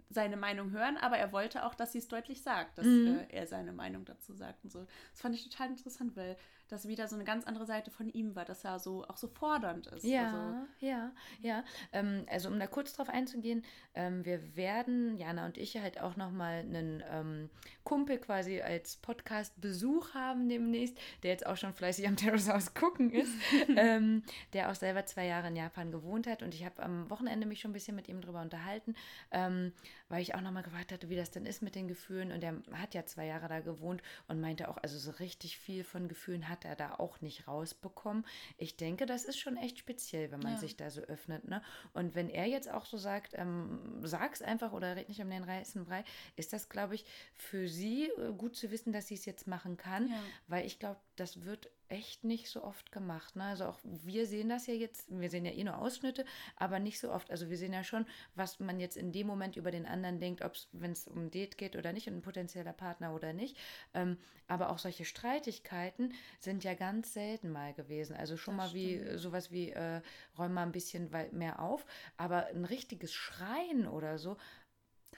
[0.09, 3.07] seine Meinung hören, aber er wollte auch, dass sie es deutlich sagt, dass Mhm.
[3.29, 4.85] äh, er seine Meinung dazu sagt und so.
[5.11, 6.37] Das fand ich total interessant, weil
[6.69, 9.27] das wieder so eine ganz andere Seite von ihm war, dass er so auch so
[9.27, 10.03] fordernd ist.
[10.03, 11.11] Ja, Also, ja,
[11.41, 11.63] ja.
[11.91, 16.15] Ähm, also um da kurz drauf einzugehen, ähm, wir werden, Jana und ich, halt auch
[16.15, 17.49] nochmal einen ähm,
[17.83, 23.11] Kumpel quasi als Podcast-Besuch haben demnächst, der jetzt auch schon fleißig am Terrace House gucken
[23.11, 23.33] ist,
[23.75, 26.43] ähm, der auch selber zwei Jahre in Japan gewohnt hat.
[26.43, 28.95] Und ich habe am Wochenende mich schon ein bisschen mit ihm drüber unterhalten,
[29.31, 29.73] ähm,
[30.13, 32.31] weil ich auch nochmal gefragt hatte, wie das denn ist mit den Gefühlen.
[32.31, 35.83] Und er hat ja zwei Jahre da gewohnt und meinte auch, also so richtig viel
[35.83, 38.23] von Gefühlen hat er da auch nicht rausbekommen.
[38.57, 40.59] Ich denke, das ist schon echt speziell, wenn man Ja.
[40.59, 41.47] sich da so öffnet.
[41.47, 41.63] Ne?
[41.93, 45.47] Und wenn er jetzt auch so sagt, ähm, sag's einfach oder red nicht um den
[45.47, 46.03] heißen Brei,
[46.35, 49.77] ist das, glaube ich, für sie äh, gut zu wissen, dass sie es jetzt machen
[49.77, 50.21] kann, Ja.
[50.47, 53.35] weil ich glaube, das wird echt nicht so oft gemacht.
[53.35, 53.43] Ne?
[53.43, 56.25] Also auch wir sehen das ja jetzt, wir sehen ja eh nur Ausschnitte,
[56.55, 57.29] aber nicht so oft.
[57.29, 60.41] Also wir sehen ja schon, was man jetzt in dem Moment über den anderen denkt,
[60.43, 63.57] ob es, wenn es um Date geht oder nicht und ein potenzieller Partner oder nicht.
[63.93, 64.17] Ähm,
[64.47, 68.15] aber auch solche Streitigkeiten sind ja ganz selten mal gewesen.
[68.15, 69.19] Also schon Das mal wie stimmt.
[69.19, 70.01] sowas wie äh,
[70.37, 71.85] räum mal ein bisschen mehr auf,
[72.17, 74.37] aber ein richtiges Schreien oder so.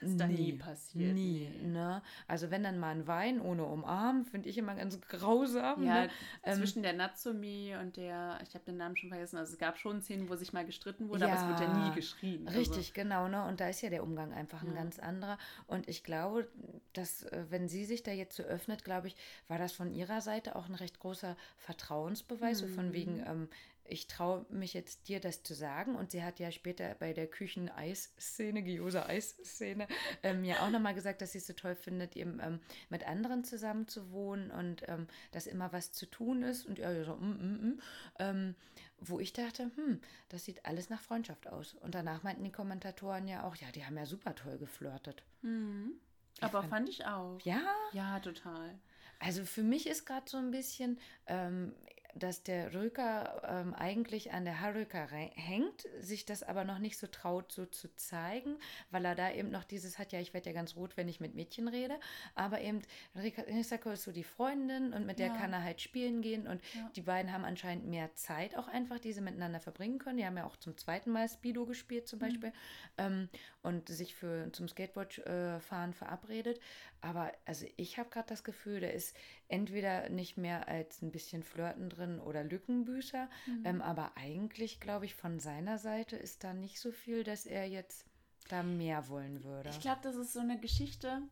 [0.00, 1.66] Das ist da nie passiert, Nie, nee.
[1.68, 2.02] ne?
[2.28, 5.82] Also wenn dann mal ein Wein ohne Umarmen, finde ich immer ganz grausam.
[5.82, 6.10] Ja, ne?
[6.42, 9.78] Ähm, zwischen der Natsumi und der, ich habe den Namen schon vergessen, also es gab
[9.78, 12.46] schon Szenen, wo sich mal gestritten wurde, aber es wird ja Ja, nie geschrien.
[12.46, 13.44] Also, Richtig, genau, ne?
[13.46, 14.74] Und da ist ja der Umgang einfach ein Ja.
[14.74, 15.38] ganz anderer.
[15.66, 16.48] Und ich glaube,
[16.92, 19.16] dass, äh, wenn sie sich da jetzt so öffnet, glaube ich,
[19.48, 23.24] war das von ihrer Seite auch ein recht großer Vertrauensbeweis, so von wegen, Mhm.
[23.26, 23.48] ähm,
[23.88, 25.96] ich traue mich jetzt dir das zu sagen.
[25.96, 29.86] Und sie hat ja später bei der Küchen-Eis-Szene, Gyoza-Eis-Szene,
[30.22, 33.44] ähm, ja auch nochmal gesagt, dass sie es so toll findet, eben ähm, mit anderen
[33.44, 36.66] zusammen zu wohnen und ähm, dass immer was zu tun ist.
[36.66, 37.80] Und ja, so, mm, mm, mm.
[38.18, 38.54] Ähm,
[38.98, 41.74] wo ich dachte, hm, das sieht alles nach Freundschaft aus.
[41.74, 45.22] Und danach meinten die Kommentatoren ja auch, ja, die haben ja super toll geflirtet.
[45.42, 45.92] Mhm.
[46.40, 47.38] Aber fand- fand ich auch.
[47.42, 47.62] Ja,
[47.92, 48.78] Ja, total.
[49.18, 51.74] also für mich ist gerade so ein bisschen, ähm,
[52.18, 57.06] dass der Röker ähm, eigentlich an der rei- hängt, sich das aber noch nicht so
[57.06, 58.56] traut, so zu zeigen,
[58.90, 61.20] weil er da eben noch dieses hat, ja, ich werde ja ganz rot, wenn ich
[61.20, 61.98] mit Mädchen rede,
[62.34, 62.80] aber eben
[63.14, 65.36] Risako ist so die Freundin und mit der Ja.
[65.36, 66.90] kann er halt spielen gehen und Ja.
[66.96, 70.16] die beiden haben anscheinend mehr Zeit auch einfach, die sie miteinander verbringen können.
[70.18, 72.52] Die haben ja auch zum zweiten Mal Speedo gespielt zum Beispiel
[72.98, 73.28] ähm,
[73.62, 76.60] und sich für zum Skateboard-Fahren verabredet.
[77.00, 79.16] Aber also ich habe gerade das Gefühl, da ist
[79.48, 83.28] entweder nicht mehr als ein bisschen Flirten drin oder Lückenbüßer.
[83.64, 87.68] Ähm, aber eigentlich, glaube ich, von seiner Seite ist da nicht so viel, dass er
[87.68, 88.04] jetzt
[88.48, 89.68] da mehr wollen würde.
[89.70, 91.22] Ich glaube, das ist so eine Geschichte.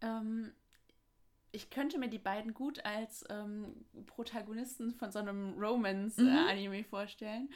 [0.00, 0.52] Ähm,
[1.52, 5.62] ich könnte mir die beiden gut als ähm, Protagonisten von so einem Mhm.
[5.62, 7.48] Romance-Anime vorstellen.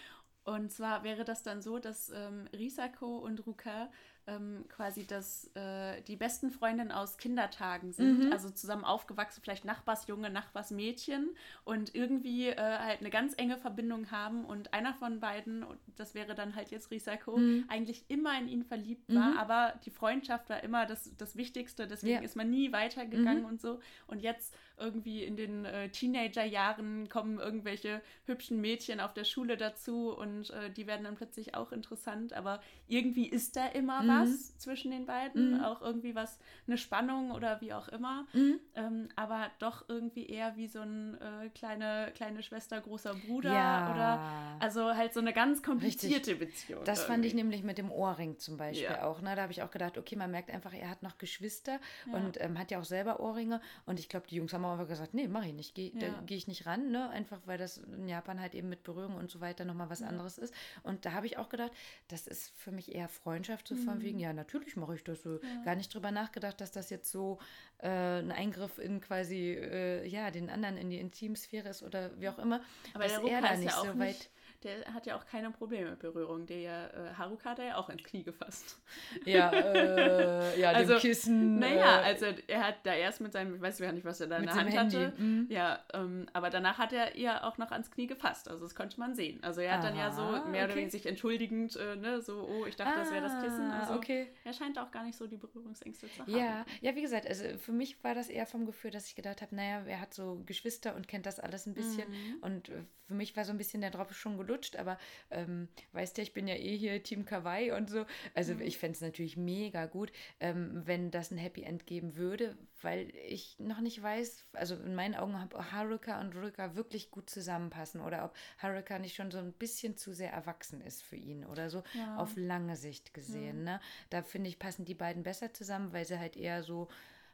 [0.45, 3.91] Und zwar wäre das dann so, dass ähm, Risako und Ruka
[4.31, 8.27] ähm, quasi das, äh, die besten Freundinnen aus Kindertagen sind.
[8.27, 8.33] Mhm.
[8.33, 11.31] Also zusammen aufgewachsen, vielleicht Nachbarsjunge, Nachbarsmädchen
[11.65, 14.45] und irgendwie äh, halt eine ganz enge Verbindung haben.
[14.45, 15.65] Und einer von beiden,
[15.97, 17.65] das wäre dann halt jetzt Risako, Mhm.
[17.69, 19.39] eigentlich immer in ihn verliebt war, Mhm.
[19.39, 22.21] aber die Freundschaft war immer das, das Wichtigste, deswegen Ja.
[22.21, 23.49] ist man nie weitergegangen Mhm.
[23.49, 23.81] und so.
[24.07, 30.11] Und jetzt irgendwie in den äh, Teenagerjahren kommen irgendwelche hübschen Mädchen auf der Schule dazu
[30.17, 34.07] und äh, die werden dann plötzlich auch interessant, aber irgendwie ist da immer Mhm.
[34.23, 35.61] Was zwischen den beiden, Mhm.
[35.65, 38.61] auch irgendwie was, eine Spannung oder wie auch immer, Mhm.
[38.75, 43.91] ähm, aber doch irgendwie eher wie so ein äh, kleine, kleine Schwester, großer Bruder Ja.
[43.91, 44.21] oder
[44.61, 46.85] also halt so eine ganz komplizierte Beziehung.
[46.85, 47.45] Das fand ich irgendwie.
[47.45, 49.05] nämlich mit dem Ohrring zum Beispiel Ja.
[49.05, 49.21] auch.
[49.21, 49.35] Ne?
[49.35, 52.13] Da habe ich auch gedacht, okay, man merkt einfach, er hat noch Geschwister Ja.
[52.19, 53.61] und ähm, hat ja auch selber Ohrringe.
[53.87, 56.09] Und ich glaube, die Jungs haben auch einfach gesagt, nee, mache ich nicht, gehe da
[56.27, 57.09] gehe ich nicht ran, ne?
[57.11, 60.39] Einfach weil das in Japan halt eben mit Berührung und so weiter nochmal was anderes
[60.39, 60.55] ist.
[60.83, 61.73] Und da habe ich auch gedacht,
[62.09, 64.03] das ist für mich eher Freundschaft, so von Mhm.
[64.11, 65.35] Wegen, ja, natürlich mache ich das so.
[65.35, 65.63] Ja.
[65.65, 67.39] Gar nicht drüber nachgedacht, dass das jetzt so
[67.79, 72.29] äh, ein Eingriff in quasi, äh, ja, den anderen in die Intimsphäre ist oder wie
[72.29, 72.61] auch immer.
[72.95, 74.31] Aber dass der Ruka er da ist nicht ja auch so nicht, weit
[74.63, 76.47] der hat ja auch keine Probleme mit Berührung.
[76.47, 78.81] Der äh, Haruka hat er ja auch ins Knie gefasst.
[79.25, 81.59] Ja, äh, ja, Also, dem Kissen.
[81.59, 84.27] Naja, äh, also er hat da erst mit seinem, ich weiß gar nicht, was er
[84.27, 85.13] da in mit der Hand hatte.
[85.17, 85.47] Mhm.
[85.49, 88.49] Ja, ähm, aber danach hat er ihr auch noch ans Knie gefasst.
[88.49, 89.43] Also das konnte man sehen.
[89.43, 90.77] Also er hat dann ja so mehr oder okay.
[90.77, 93.71] weniger sich entschuldigend, äh, ne, so, oh, ich dachte, das wäre das Kissen.
[93.71, 94.29] Ah, Also okay.
[94.45, 96.31] er scheint auch gar nicht so die Berührungsängste zu haben.
[96.31, 99.43] Ja, ja, wie gesagt, also für mich war das eher vom Gefühl, dass ich gedacht
[99.43, 102.09] habe, naja, er hat so Geschwister und kennt das alles ein bisschen.
[102.11, 102.37] Mhm.
[102.43, 104.99] Und äh, für mich war so ein bisschen der Drops schon gelutscht, aber
[105.31, 108.05] ähm, weißt ja, ich bin ja eh hier Team Kawaii und so.
[108.35, 108.61] Also Mhm.
[108.63, 113.11] ich fände es natürlich mega gut, ähm, wenn das ein Happy End geben würde, weil
[113.29, 118.01] ich noch nicht weiß, also in meinen Augen, ob Haruka und Ruka wirklich gut zusammenpassen
[118.01, 121.71] oder ob Haruka nicht schon so ein bisschen zu sehr erwachsen ist für ihn oder
[121.71, 122.17] so Ja.
[122.17, 123.65] auf lange Sicht gesehen.
[123.65, 123.81] Ne?
[124.11, 126.89] Da finde ich, passen die beiden besser zusammen, weil sie halt eher so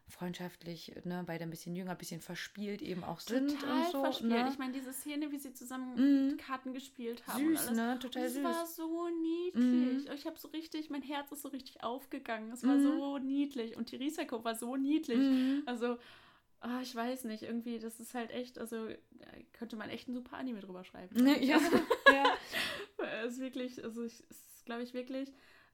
[0.08, 4.00] freundschaftlich, ne, beide ein bisschen jünger, ein bisschen verspielt eben auch sind Total und so.
[4.02, 4.30] verspielt.
[4.32, 4.48] Ne?
[4.50, 5.94] Ich meine, diese Szene, wie sie zusammen
[6.32, 6.36] Mhm.
[6.36, 7.56] Karten gespielt haben.
[7.56, 7.98] Süß, ne?
[8.00, 8.44] Total es süß.
[8.44, 10.08] war so niedlich.
[10.14, 12.50] Ich habe so richtig, mein Herz ist so richtig aufgegangen.
[12.52, 12.82] Es war Mhm.
[12.82, 13.76] so niedlich.
[13.76, 15.18] Und die Risiko war so niedlich.
[15.18, 15.62] Mhm.
[15.66, 15.98] Also,
[16.60, 20.14] ah, ich weiß nicht, irgendwie, das ist halt echt, also da könnte man echt ein
[20.14, 21.16] super Anime drüber schreiben.
[21.22, 21.58] Ne, ja,
[22.12, 22.24] ja.
[23.24, 25.32] Es ist wirklich, also ich, es ist, glaube ich, wirklich.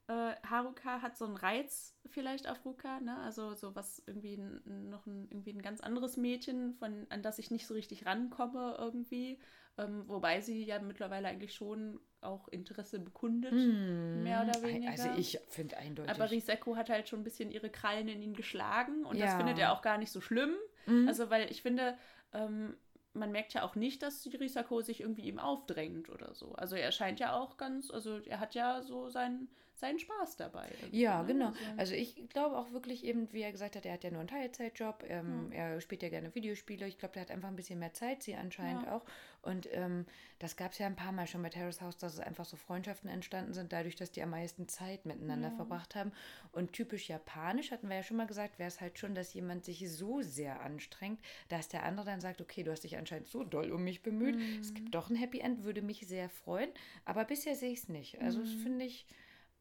[0.08, 3.18] Äh, Haruka hat so einen Reiz vielleicht auf Ruka, ne?
[3.18, 7.38] Also so was irgendwie n- noch ein, irgendwie ein ganz anderes Mädchen, von, an das
[7.38, 9.38] ich nicht so richtig rankomme irgendwie.
[9.78, 13.52] Ähm, wobei sie ja mittlerweile eigentlich schon auch Interesse bekundet.
[13.52, 14.22] Hm.
[14.22, 14.90] Mehr oder weniger.
[14.90, 16.12] Also ich finde eindeutig.
[16.12, 19.36] Aber Riseko hat halt schon ein bisschen ihre Krallen in ihn geschlagen und das Ja.
[19.38, 20.54] findet er auch gar nicht so schlimm.
[20.86, 21.08] Mhm.
[21.08, 21.96] Also, weil ich finde,
[22.32, 22.76] ähm,
[23.14, 26.52] man merkt ja auch nicht, dass die Risako sich irgendwie ihm aufdrängt oder so.
[26.52, 29.48] Also er scheint ja auch ganz, also er hat ja so sein,
[29.82, 30.68] seinen Spaß dabei.
[30.92, 31.26] Ja, ne?
[31.28, 31.46] genau.
[31.48, 34.20] Also, Also ich glaube auch wirklich eben, wie er gesagt hat, er hat ja nur
[34.20, 35.58] einen Teilzeitjob, ähm, Ja.
[35.58, 36.86] er spielt ja gerne Videospiele.
[36.86, 38.96] Ich glaube, der hat einfach ein bisschen mehr Zeit, sie anscheinend Ja.
[38.96, 39.04] auch.
[39.42, 40.06] Und ähm,
[40.38, 42.56] das gab es ja ein paar Mal schon bei Terrace House, dass es einfach so
[42.56, 45.54] Freundschaften entstanden sind, dadurch, dass die am meisten Zeit miteinander Ja.
[45.56, 46.12] verbracht haben.
[46.52, 49.64] Und typisch japanisch, hatten wir ja schon mal gesagt, wäre es halt schon, dass jemand
[49.64, 51.18] sich so sehr anstrengt,
[51.48, 54.36] dass der andere dann sagt, okay, du hast dich anscheinend so doll um mich bemüht.
[54.60, 54.74] Es Mhm.
[54.74, 56.70] gibt doch ein Happy End, würde mich sehr freuen.
[57.04, 58.20] Aber bisher sehe ich es nicht.
[58.22, 58.58] Also das Mhm.
[58.58, 59.06] finde ich,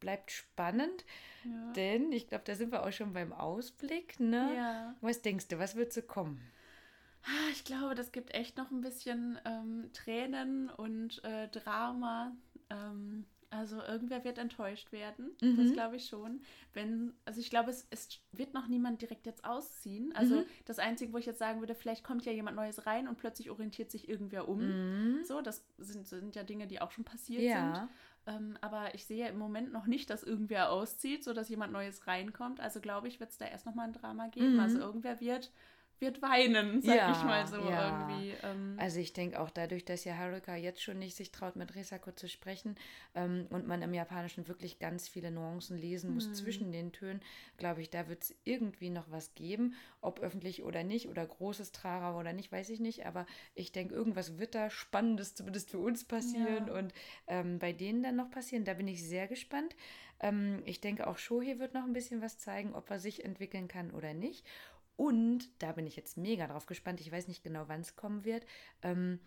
[0.02, 1.04] bleibt spannend.
[1.44, 1.72] ja.
[1.72, 4.20] Denn ich glaube, da sind wir auch schon beim Ausblick.
[4.20, 4.52] Ne?
[4.56, 4.94] ja.
[5.00, 6.40] Was denkst du, was wird so kommen?
[7.24, 12.32] Ah, Ich glaube, das gibt echt noch ein bisschen ähm, Tränen und äh, Drama.
[12.68, 15.30] Ähm, also irgendwer wird enttäuscht werden.
[15.38, 15.72] Das Mhm.
[15.74, 16.40] glaube ich schon.
[16.72, 20.10] Wenn, also ich glaube, es, es wird noch niemand direkt jetzt ausziehen.
[20.16, 20.44] Also Mhm.
[20.64, 23.50] das Einzige, wo ich jetzt sagen würde, vielleicht kommt ja jemand Neues rein und plötzlich
[23.50, 25.18] orientiert sich irgendwer um.
[25.18, 25.24] Mhm.
[25.24, 27.74] So, das sind, sind ja Dinge, die auch schon passiert Ja.
[27.74, 27.88] sind.
[28.26, 32.60] Ähm, aber ich sehe im Moment noch nicht, dass irgendwer auszieht, sodass jemand Neues reinkommt.
[32.60, 34.54] Also glaube ich, wird es da erst nochmal ein Drama geben.
[34.54, 34.60] Mhm.
[34.60, 35.50] Also irgendwer wird,
[36.02, 37.98] wird weinen, sag Ja, ich mal so ja.
[37.98, 38.36] irgendwie.
[38.42, 41.74] Ähm, Also ich denke auch dadurch, dass ja Haruka jetzt schon nicht sich traut, mit
[41.74, 42.74] Risako zu sprechen
[43.14, 46.34] ähm, und man im Japanischen wirklich ganz viele Nuancen lesen muss Hm.
[46.34, 47.20] zwischen den Tönen,
[47.56, 51.72] glaube ich, da wird es irgendwie noch was geben, ob öffentlich oder nicht oder großes
[51.72, 55.78] Trara oder nicht, weiß ich nicht, aber ich denke, irgendwas wird da Spannendes zumindest für
[55.78, 56.74] uns passieren Ja.
[56.74, 56.92] und
[57.28, 59.76] ähm, bei denen dann noch passieren, da bin ich sehr gespannt.
[60.20, 63.68] Ähm, ich denke auch Shohei wird noch ein bisschen was zeigen, ob er sich entwickeln
[63.68, 64.44] kann oder nicht.
[64.96, 67.00] Und da bin ich jetzt mega drauf gespannt.
[67.00, 68.44] Ich weiß nicht genau, wann es kommen wird.
[68.82, 69.18] Ähm,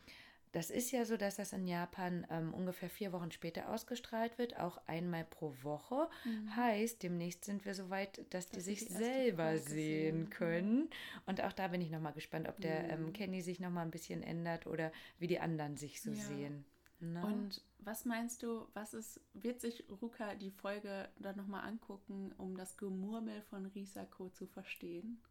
[0.51, 4.57] das ist ja so, dass das in Japan ähm, ungefähr vier Wochen später ausgestrahlt wird,
[4.57, 6.09] auch einmal pro Woche.
[6.55, 9.75] Heißt, demnächst sind wir so weit, dass die Dass sie sich die selber Folge sehen
[9.75, 10.89] sehen, können.
[11.25, 13.13] Und auch da bin ich nochmal gespannt, ob der ähm, Mhm.
[13.13, 16.17] Kenny sich nochmal ein bisschen ändert oder wie die anderen sich so Ja.
[16.27, 16.65] sehen.
[16.99, 17.21] Ne?
[17.21, 22.55] und was meinst du, was ist, wird sich Ruka die Folge dann nochmal angucken, um
[22.55, 25.21] das Gemurmel von Risako zu verstehen?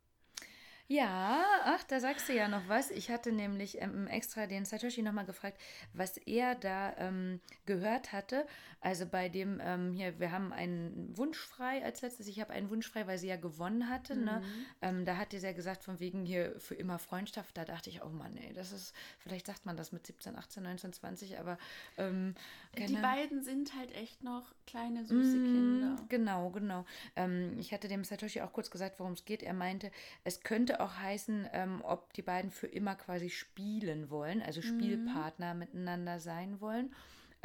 [0.86, 2.90] Ja, ach, da sagst du ja noch was.
[2.90, 5.58] Ich hatte nämlich ähm, extra den Satoshi nochmal gefragt,
[5.94, 8.46] was er da ähm, gehört hatte.
[8.82, 12.26] Also bei dem, ähm, hier, wir haben einen Wunsch frei als letztes.
[12.26, 14.14] Ich habe einen Wunsch frei, weil sie ja gewonnen hatte.
[14.14, 14.42] Ne?
[14.44, 14.66] Mhm.
[14.82, 17.56] Ähm, da hat sie ja gesagt, von wegen hier für immer Freundschaft.
[17.56, 20.62] Da dachte ich, oh Mann, ey, das ist, vielleicht sagt man das mit 17, 18,
[20.62, 21.56] 19, 20, aber
[21.96, 22.34] ähm,
[22.76, 25.96] Die beiden sind halt echt noch kleine, süße Mm, Kinder.
[26.10, 26.84] Genau, genau.
[27.16, 29.42] Ähm, ich hatte dem Satoshi auch kurz gesagt, worum es geht.
[29.42, 29.90] Er meinte,
[30.24, 34.64] es könnte auch heißen, ähm, ob die beiden für immer quasi spielen wollen, also Mhm.
[34.64, 36.92] Spielpartner miteinander sein wollen.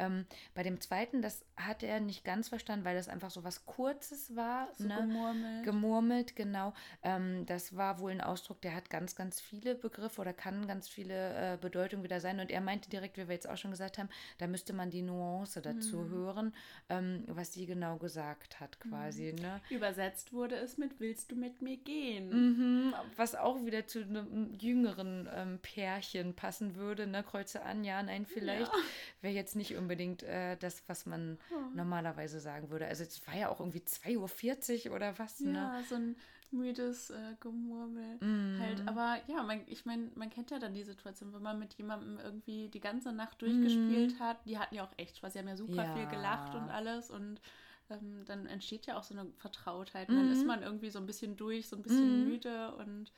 [0.00, 0.24] Ähm,
[0.54, 4.34] bei dem zweiten, das hatte er nicht ganz verstanden, weil das einfach so was Kurzes
[4.34, 4.68] war.
[4.76, 4.96] So ne?
[4.96, 5.64] gemurmelt.
[5.64, 6.72] Gemurmelt, genau.
[7.02, 10.88] Ähm, das war wohl ein Ausdruck, der hat ganz, ganz viele Begriffe oder kann ganz
[10.88, 12.40] viele äh, Bedeutungen wieder sein.
[12.40, 15.02] Und er meinte direkt, wie wir jetzt auch schon gesagt haben, da müsste man die
[15.02, 16.10] Nuance dazu Mhm.
[16.10, 16.54] hören,
[16.88, 19.34] ähm, was sie genau gesagt hat, quasi.
[19.34, 19.60] Ne?
[19.68, 22.28] Übersetzt wurde es mit Willst du mit mir gehen?
[22.30, 27.22] Mhm, was auch wieder zu einem jüngeren ähm, Pärchen passen würde, ne?
[27.22, 28.72] Kreuze an, ja, nein, vielleicht.
[28.72, 28.78] Ja.
[29.20, 31.74] Wäre jetzt nicht unbedingt äh, das, was man Oh.
[31.74, 32.86] normalerweise sagen würde.
[32.86, 35.52] Also es war ja auch irgendwie 2.40 Uhr oder was, ne?
[35.54, 36.16] Ja, so ein
[36.50, 38.18] müdes äh, Gemurmel.
[38.20, 38.58] Mhm.
[38.60, 41.74] Halt, aber ja, man, ich meine, man kennt ja dann die Situation, wenn man mit
[41.74, 44.44] jemandem irgendwie die ganze Nacht durchgespielt hat.
[44.46, 45.92] Die hatten ja auch echt Spaß, sie haben ja super Ja.
[45.92, 47.40] viel gelacht und alles und
[47.88, 50.08] ähm, dann entsteht ja auch so eine Vertrautheit.
[50.08, 50.32] Und dann Mhm.
[50.32, 52.24] ist man irgendwie so ein bisschen durch, so ein bisschen Mhm.
[52.24, 53.12] müde und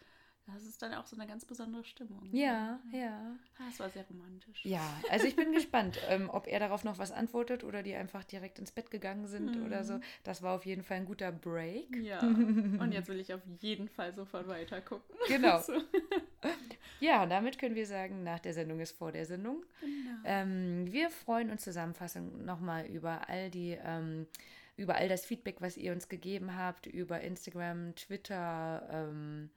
[0.47, 2.23] das ist dann auch so eine ganz besondere Stimmung.
[2.31, 2.39] ne?
[2.39, 3.37] Ja, ja.
[3.59, 4.65] Ah, Es war sehr romantisch.
[4.65, 8.25] Ja, also ich bin gespannt, ähm, ob er darauf noch was antwortet oder die einfach
[8.25, 9.67] direkt ins Bett gegangen sind Mhm.
[9.67, 10.01] oder so.
[10.25, 11.97] Das war auf jeden Fall ein guter Break.
[11.97, 15.15] Ja, und jetzt will ich auf jeden Fall sofort weiter gucken.
[15.29, 15.61] Genau.
[16.43, 16.49] So.
[17.01, 19.65] Ja, und damit können wir sagen, nach der Sendung ist vor der Sendung.
[19.81, 20.19] Genau.
[20.25, 24.27] Ähm, wir freuen uns zusammenfassend nochmal über all die, ähm,
[24.77, 29.51] über all das Feedback, was ihr uns gegeben habt, über Instagram, Twitter, ähm,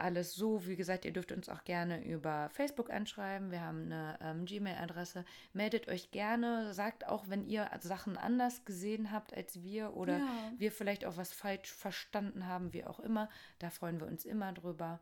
[0.00, 0.66] alles so.
[0.66, 3.50] Wie gesagt, ihr dürft uns auch gerne über Facebook anschreiben.
[3.50, 5.24] Wir haben eine ähm, Gmail-Adresse.
[5.52, 6.74] Meldet euch gerne.
[6.74, 10.52] Sagt auch, wenn ihr Sachen anders gesehen habt als wir oder Ja.
[10.58, 13.28] wir vielleicht auch was falsch verstanden haben, wie auch immer.
[13.58, 15.00] Da freuen wir uns immer drüber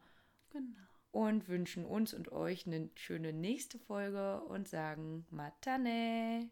[0.51, 0.78] Genau.
[1.12, 6.49] und wünschen uns und euch eine schöne nächste Folge und sagen Matane.